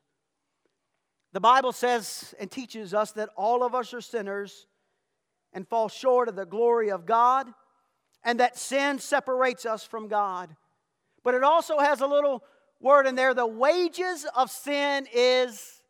The 1.34 1.42
Bible 1.42 1.72
says 1.72 2.34
and 2.40 2.50
teaches 2.50 2.94
us 2.94 3.12
that 3.14 3.30
all 3.36 3.64
of 3.64 3.74
us 3.74 3.94
are 3.94 4.02
sinners 4.02 4.68
and 5.52 5.68
fall 5.68 5.90
short 5.90 6.30
of 6.30 6.36
the 6.36 6.46
glory 6.46 6.90
of 6.92 7.06
God, 7.06 7.48
and 8.24 8.40
that 8.40 8.58
sin 8.58 9.00
separates 9.00 9.66
us 9.66 9.84
from 9.84 10.08
God. 10.08 10.56
But 11.24 11.36
it 11.36 11.44
also 11.44 11.80
has 11.80 12.02
a 12.02 12.08
little 12.08 12.44
word 12.80 13.08
in 13.08 13.16
there. 13.16 13.34
The 13.34 13.48
wages 13.48 14.26
of 14.36 14.50
sin 14.50 15.08
is, 15.14 15.82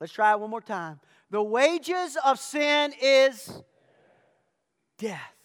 let's 0.00 0.12
try 0.12 0.32
it 0.32 0.40
one 0.40 0.50
more 0.50 0.60
time. 0.60 1.00
The 1.30 1.42
wages 1.42 2.16
of 2.24 2.38
sin 2.38 2.92
is 3.00 3.62
death. 4.98 5.37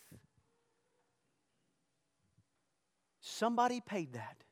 Somebody 3.33 3.81
paid 3.81 4.13
that. 4.13 4.43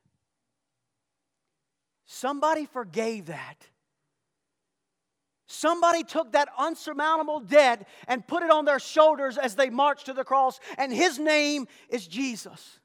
Somebody 2.06 2.66
forgave 2.66 3.28
that. 3.28 3.68
Somebody 5.46 6.04
took 6.04 6.32
that 6.32 6.50
unsurmountable 6.58 7.42
debt 7.42 7.88
and 8.08 8.26
put 8.26 8.42
it 8.42 8.50
on 8.50 8.66
their 8.66 8.80
shoulders 8.80 9.38
as 9.38 9.56
they 9.56 9.70
marched 9.70 10.08
to 10.08 10.14
the 10.14 10.24
cross, 10.24 10.60
and 10.78 10.92
his 10.92 11.20
name 11.20 11.68
is 11.90 12.08
Jesus. 12.08 12.80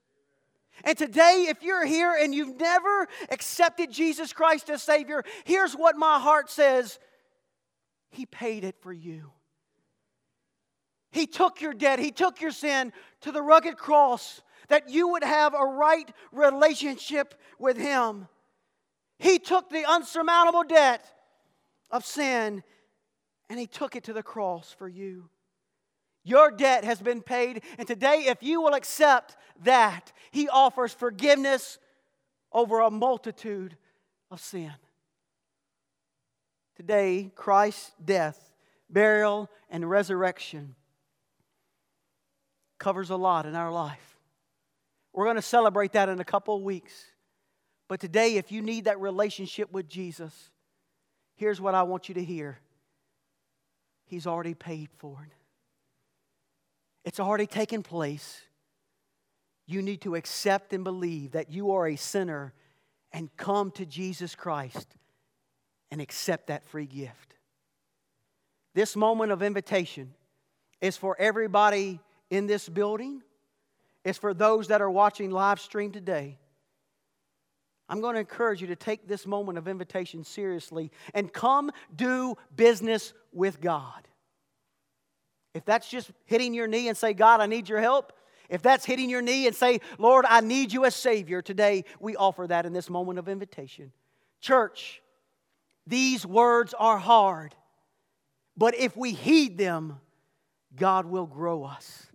And 0.85 0.99
today, 0.99 1.47
if 1.49 1.63
you're 1.63 1.87
here 1.87 2.15
and 2.21 2.35
you've 2.35 2.61
never 2.61 3.09
accepted 3.31 3.91
Jesus 3.91 4.35
Christ 4.35 4.69
as 4.69 4.83
Savior, 4.83 5.25
here's 5.45 5.73
what 5.73 5.97
my 5.97 6.19
heart 6.19 6.51
says 6.51 6.99
He 8.11 8.27
paid 8.27 8.65
it 8.65 8.77
for 8.83 8.93
you. 8.93 9.31
He 11.11 11.27
took 11.27 11.63
your 11.63 11.73
debt, 11.73 11.99
He 11.99 12.11
took 12.11 12.43
your 12.43 12.51
sin 12.51 12.93
to 13.23 13.33
the 13.33 13.41
rugged 13.41 13.79
cross 13.79 14.43
that 14.69 14.91
you 14.91 15.09
would 15.09 15.25
have 15.25 15.55
a 15.55 15.65
right 15.65 16.11
relationship 16.33 17.35
with 17.59 17.77
Him. 17.77 18.29
He 19.19 19.39
took 19.39 19.71
the 19.71 19.85
unsurmountable 19.85 20.65
debt 20.65 21.05
of 21.91 22.05
sin 22.05 22.63
and 23.49 23.59
He 23.59 23.67
took 23.67 23.97
it 23.97 24.05
to 24.05 24.13
the 24.13 24.23
cross 24.23 24.75
for 24.77 24.89
you. 24.89 25.29
Your 26.25 26.51
debt 26.51 26.85
has 26.85 27.01
been 27.01 27.23
paid. 27.23 27.63
And 27.79 27.87
today, 27.87 28.25
if 28.27 28.43
you 28.43 28.61
will 28.61 28.75
accept 28.75 29.37
that, 29.63 30.13
He 30.33 30.49
offers 30.49 30.93
forgiveness 30.93 31.79
over 32.53 32.81
a 32.81 32.91
multitude 32.91 33.77
of 34.31 34.41
sin. 34.41 34.73
Today, 36.75 37.31
Christ's 37.35 37.93
death, 38.05 38.53
burial, 38.91 39.49
and 39.71 39.89
resurrection 39.89 40.75
covers 42.79 43.11
a 43.11 43.17
lot 43.17 43.47
in 43.47 43.55
our 43.55 43.73
life. 43.73 44.16
We're 45.17 45.25
going 45.25 45.37
to 45.37 45.43
celebrate 45.43 45.93
that 45.93 46.11
in 46.11 46.21
a 46.21 46.25
couple 46.25 46.55
of 46.55 46.63
weeks. 46.63 46.93
But 47.89 48.01
today, 48.01 48.37
if 48.37 48.53
you 48.53 48.61
need 48.61 48.85
that 48.85 49.01
relationship 49.01 49.73
with 49.73 49.89
Jesus, 49.89 50.51
here's 51.37 51.59
what 51.59 51.75
I 51.75 51.85
want 51.85 52.09
you 52.09 52.15
to 52.17 52.23
hear 52.25 52.59
He's 54.05 54.27
already 54.27 54.55
paid 54.55 54.91
for 54.99 55.27
it. 55.27 55.33
It's 57.05 57.19
already 57.19 57.47
taken 57.47 57.83
place. 57.83 58.41
You 59.67 59.83
need 59.83 60.03
to 60.03 60.15
accept 60.15 60.73
and 60.73 60.85
believe 60.85 61.33
that 61.33 61.51
you 61.51 61.73
are 61.73 61.89
a 61.89 61.97
sinner 61.97 62.53
and 63.11 63.35
come 63.37 63.73
to 63.73 63.87
Jesus 63.87 64.37
Christ 64.37 64.87
and 65.91 66.01
accept 66.01 66.49
that 66.49 66.65
free 66.67 66.87
gift. 66.87 67.35
This 68.75 68.95
moment 68.95 69.33
of 69.33 69.43
invitation 69.43 70.15
is 70.81 70.97
for 70.97 71.17
everybody 71.19 72.01
in 72.31 72.47
this 72.47 72.69
building, 72.69 73.23
it's 74.07 74.19
for 74.19 74.33
those 74.33 74.69
that 74.69 74.81
are 74.81 74.91
watching 74.91 75.33
live 75.33 75.59
stream 75.59 75.91
today. 75.91 76.39
I'm 77.89 78.01
going 78.01 78.15
to 78.15 78.21
encourage 78.21 78.61
you 78.61 78.69
to 78.69 78.77
take 78.77 79.09
this 79.09 79.27
moment 79.27 79.59
of 79.59 79.67
invitation 79.67 80.23
seriously 80.23 80.93
and 81.13 81.33
come 81.33 81.73
do 81.95 82.37
business 82.55 83.13
with 83.33 83.61
God. 83.61 84.07
If 85.55 85.65
that's 85.65 85.89
just 85.89 86.13
hitting 86.25 86.55
your 86.55 86.69
knee 86.69 86.87
and 86.87 86.97
say, 86.97 87.15
God, 87.15 87.41
I 87.41 87.47
need 87.47 87.69
your 87.69 87.81
help, 87.81 88.13
if 88.49 88.63
that's 88.63 88.85
hitting 88.85 89.11
your 89.11 89.23
knee 89.23 89.49
and 89.49 89.57
say, 89.57 89.81
Lord, 89.99 90.25
I 90.29 90.41
need 90.41 90.73
you 90.73 90.85
as 90.85 90.95
Savior, 90.95 91.43
today 91.43 91.85
we 91.99 92.15
offer 92.15 92.47
that 92.47 92.65
in 92.65 92.73
this 92.73 92.89
moment 92.89 93.19
of 93.19 93.29
invitation. 93.29 93.91
Church, 94.41 95.03
these 95.85 96.25
words 96.25 96.75
are 96.79 96.99
hard, 96.99 97.57
but 98.57 98.77
if 98.77 98.97
we 98.97 99.11
heed 99.11 99.59
them, 99.59 99.99
God 100.77 101.07
will 101.07 101.27
grow 101.27 101.65
us. 101.65 102.07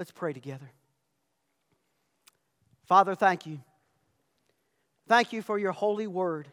Let's 0.00 0.10
pray 0.10 0.32
together. 0.32 0.72
Father, 2.86 3.14
thank 3.14 3.46
you 3.46 3.60
Thank 5.10 5.32
you 5.32 5.42
for 5.42 5.58
your 5.58 5.72
holy 5.72 6.06
word. 6.06 6.46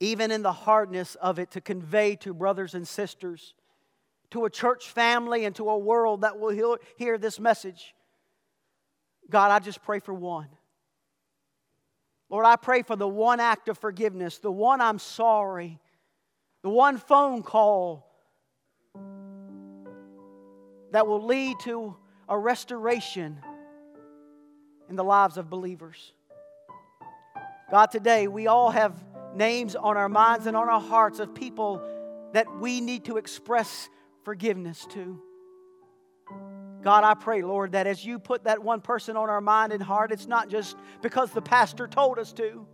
Even 0.00 0.30
in 0.30 0.40
the 0.40 0.52
hardness 0.52 1.16
of 1.16 1.38
it, 1.38 1.50
to 1.50 1.60
convey 1.60 2.16
to 2.16 2.32
brothers 2.32 2.74
and 2.74 2.88
sisters, 2.88 3.52
to 4.30 4.46
a 4.46 4.50
church 4.50 4.88
family, 4.88 5.44
and 5.44 5.54
to 5.56 5.68
a 5.68 5.76
world 5.76 6.22
that 6.22 6.38
will 6.38 6.78
hear 6.96 7.18
this 7.18 7.38
message. 7.38 7.94
God, 9.28 9.50
I 9.50 9.58
just 9.58 9.82
pray 9.82 10.00
for 10.00 10.14
one. 10.14 10.48
Lord, 12.30 12.46
I 12.46 12.56
pray 12.56 12.80
for 12.80 12.96
the 12.96 13.06
one 13.06 13.38
act 13.38 13.68
of 13.68 13.76
forgiveness, 13.76 14.38
the 14.38 14.50
one 14.50 14.80
I'm 14.80 14.98
sorry, 14.98 15.78
the 16.62 16.70
one 16.70 16.96
phone 16.96 17.42
call 17.42 18.07
that 20.92 21.06
will 21.06 21.24
lead 21.24 21.58
to 21.60 21.96
a 22.28 22.38
restoration 22.38 23.38
in 24.88 24.96
the 24.96 25.04
lives 25.04 25.36
of 25.36 25.50
believers. 25.50 26.12
God, 27.70 27.86
today 27.86 28.28
we 28.28 28.46
all 28.46 28.70
have 28.70 28.94
names 29.34 29.76
on 29.76 29.96
our 29.96 30.08
minds 30.08 30.46
and 30.46 30.56
on 30.56 30.68
our 30.68 30.80
hearts 30.80 31.18
of 31.18 31.34
people 31.34 31.82
that 32.32 32.46
we 32.58 32.80
need 32.80 33.04
to 33.06 33.16
express 33.16 33.88
forgiveness 34.24 34.86
to. 34.90 35.22
God, 36.82 37.04
I 37.04 37.14
pray, 37.14 37.42
Lord, 37.42 37.72
that 37.72 37.86
as 37.86 38.04
you 38.04 38.18
put 38.18 38.44
that 38.44 38.62
one 38.62 38.80
person 38.80 39.16
on 39.16 39.28
our 39.28 39.40
mind 39.40 39.72
and 39.72 39.82
heart, 39.82 40.12
it's 40.12 40.26
not 40.26 40.48
just 40.48 40.76
because 41.02 41.30
the 41.32 41.42
pastor 41.42 41.86
told 41.86 42.18
us 42.18 42.32
to. 42.34 42.66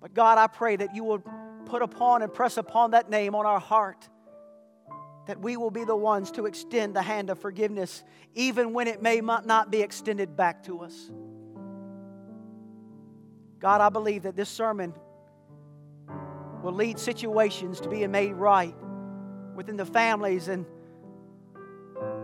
But 0.00 0.14
God, 0.14 0.38
I 0.38 0.46
pray 0.46 0.76
that 0.76 0.94
you 0.94 1.02
will 1.04 1.22
put 1.66 1.82
upon 1.82 2.22
and 2.22 2.32
press 2.32 2.56
upon 2.56 2.92
that 2.92 3.10
name 3.10 3.34
on 3.34 3.46
our 3.46 3.58
heart, 3.58 4.08
that 5.26 5.40
we 5.40 5.56
will 5.56 5.70
be 5.70 5.84
the 5.84 5.96
ones 5.96 6.30
to 6.32 6.46
extend 6.46 6.94
the 6.94 7.02
hand 7.02 7.30
of 7.30 7.38
forgiveness, 7.38 8.04
even 8.34 8.72
when 8.72 8.86
it 8.86 9.00
may 9.00 9.20
not 9.20 9.70
be 9.70 9.80
extended 9.80 10.36
back 10.36 10.64
to 10.64 10.80
us. 10.80 11.10
God, 13.58 13.80
I 13.80 13.88
believe 13.88 14.24
that 14.24 14.36
this 14.36 14.50
sermon 14.50 14.92
will 16.62 16.74
lead 16.74 16.98
situations 16.98 17.80
to 17.80 17.88
being 17.88 18.10
made 18.10 18.34
right 18.34 18.74
within 19.54 19.76
the 19.76 19.86
families 19.86 20.48
and 20.48 20.66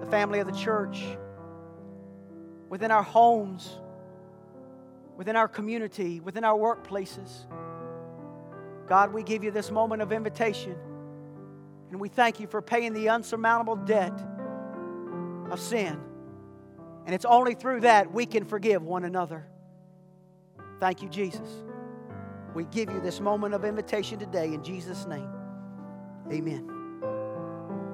the 0.00 0.06
family 0.06 0.40
of 0.40 0.46
the 0.46 0.52
church, 0.52 1.02
within 2.68 2.90
our 2.90 3.02
homes, 3.02 3.78
within 5.16 5.36
our 5.36 5.48
community, 5.48 6.20
within 6.20 6.44
our 6.44 6.58
workplaces. 6.58 7.46
God, 8.86 9.12
we 9.12 9.22
give 9.22 9.44
you 9.44 9.50
this 9.50 9.70
moment 9.70 10.02
of 10.02 10.12
invitation, 10.12 10.76
and 11.90 12.00
we 12.00 12.09
thank 12.09 12.40
you 12.40 12.46
for 12.46 12.62
paying 12.62 12.92
the 12.92 13.09
unsurmountable 13.09 13.76
debt 13.76 14.12
of 15.50 15.59
sin. 15.61 16.00
And 17.07 17.14
it's 17.14 17.24
only 17.24 17.55
through 17.55 17.81
that 17.81 18.12
we 18.12 18.26
can 18.26 18.44
forgive 18.44 18.83
one 18.83 19.05
another. 19.05 19.46
Thank 20.79 21.03
you, 21.03 21.09
Jesus. 21.09 21.48
We 22.55 22.64
give 22.64 22.90
you 22.90 23.00
this 23.00 23.20
moment 23.20 23.55
of 23.55 23.64
invitation 23.64 24.18
today 24.18 24.53
in 24.55 24.62
Jesus' 24.62 25.07
name. 25.07 25.29
Amen. 26.31 26.81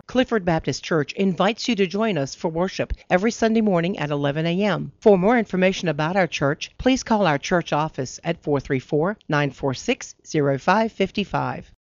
Clifford 0.06 0.44
Baptist 0.44 0.84
Church 0.84 1.12
invites 1.14 1.68
you 1.68 1.74
to 1.74 1.86
join 1.86 2.16
us 2.16 2.34
for 2.34 2.48
worship 2.48 2.92
every 3.10 3.30
Sunday 3.30 3.60
morning 3.60 3.98
at 3.98 4.10
11 4.10 4.46
a.m. 4.46 4.92
For 5.00 5.18
more 5.18 5.36
information 5.36 5.88
about 5.88 6.16
our 6.16 6.26
church, 6.26 6.70
please 6.78 7.02
call 7.02 7.26
our 7.26 7.38
church 7.38 7.72
office 7.72 8.20
at 8.22 8.42
434 8.42 9.18
946 9.28 10.14
0555. 10.24 11.72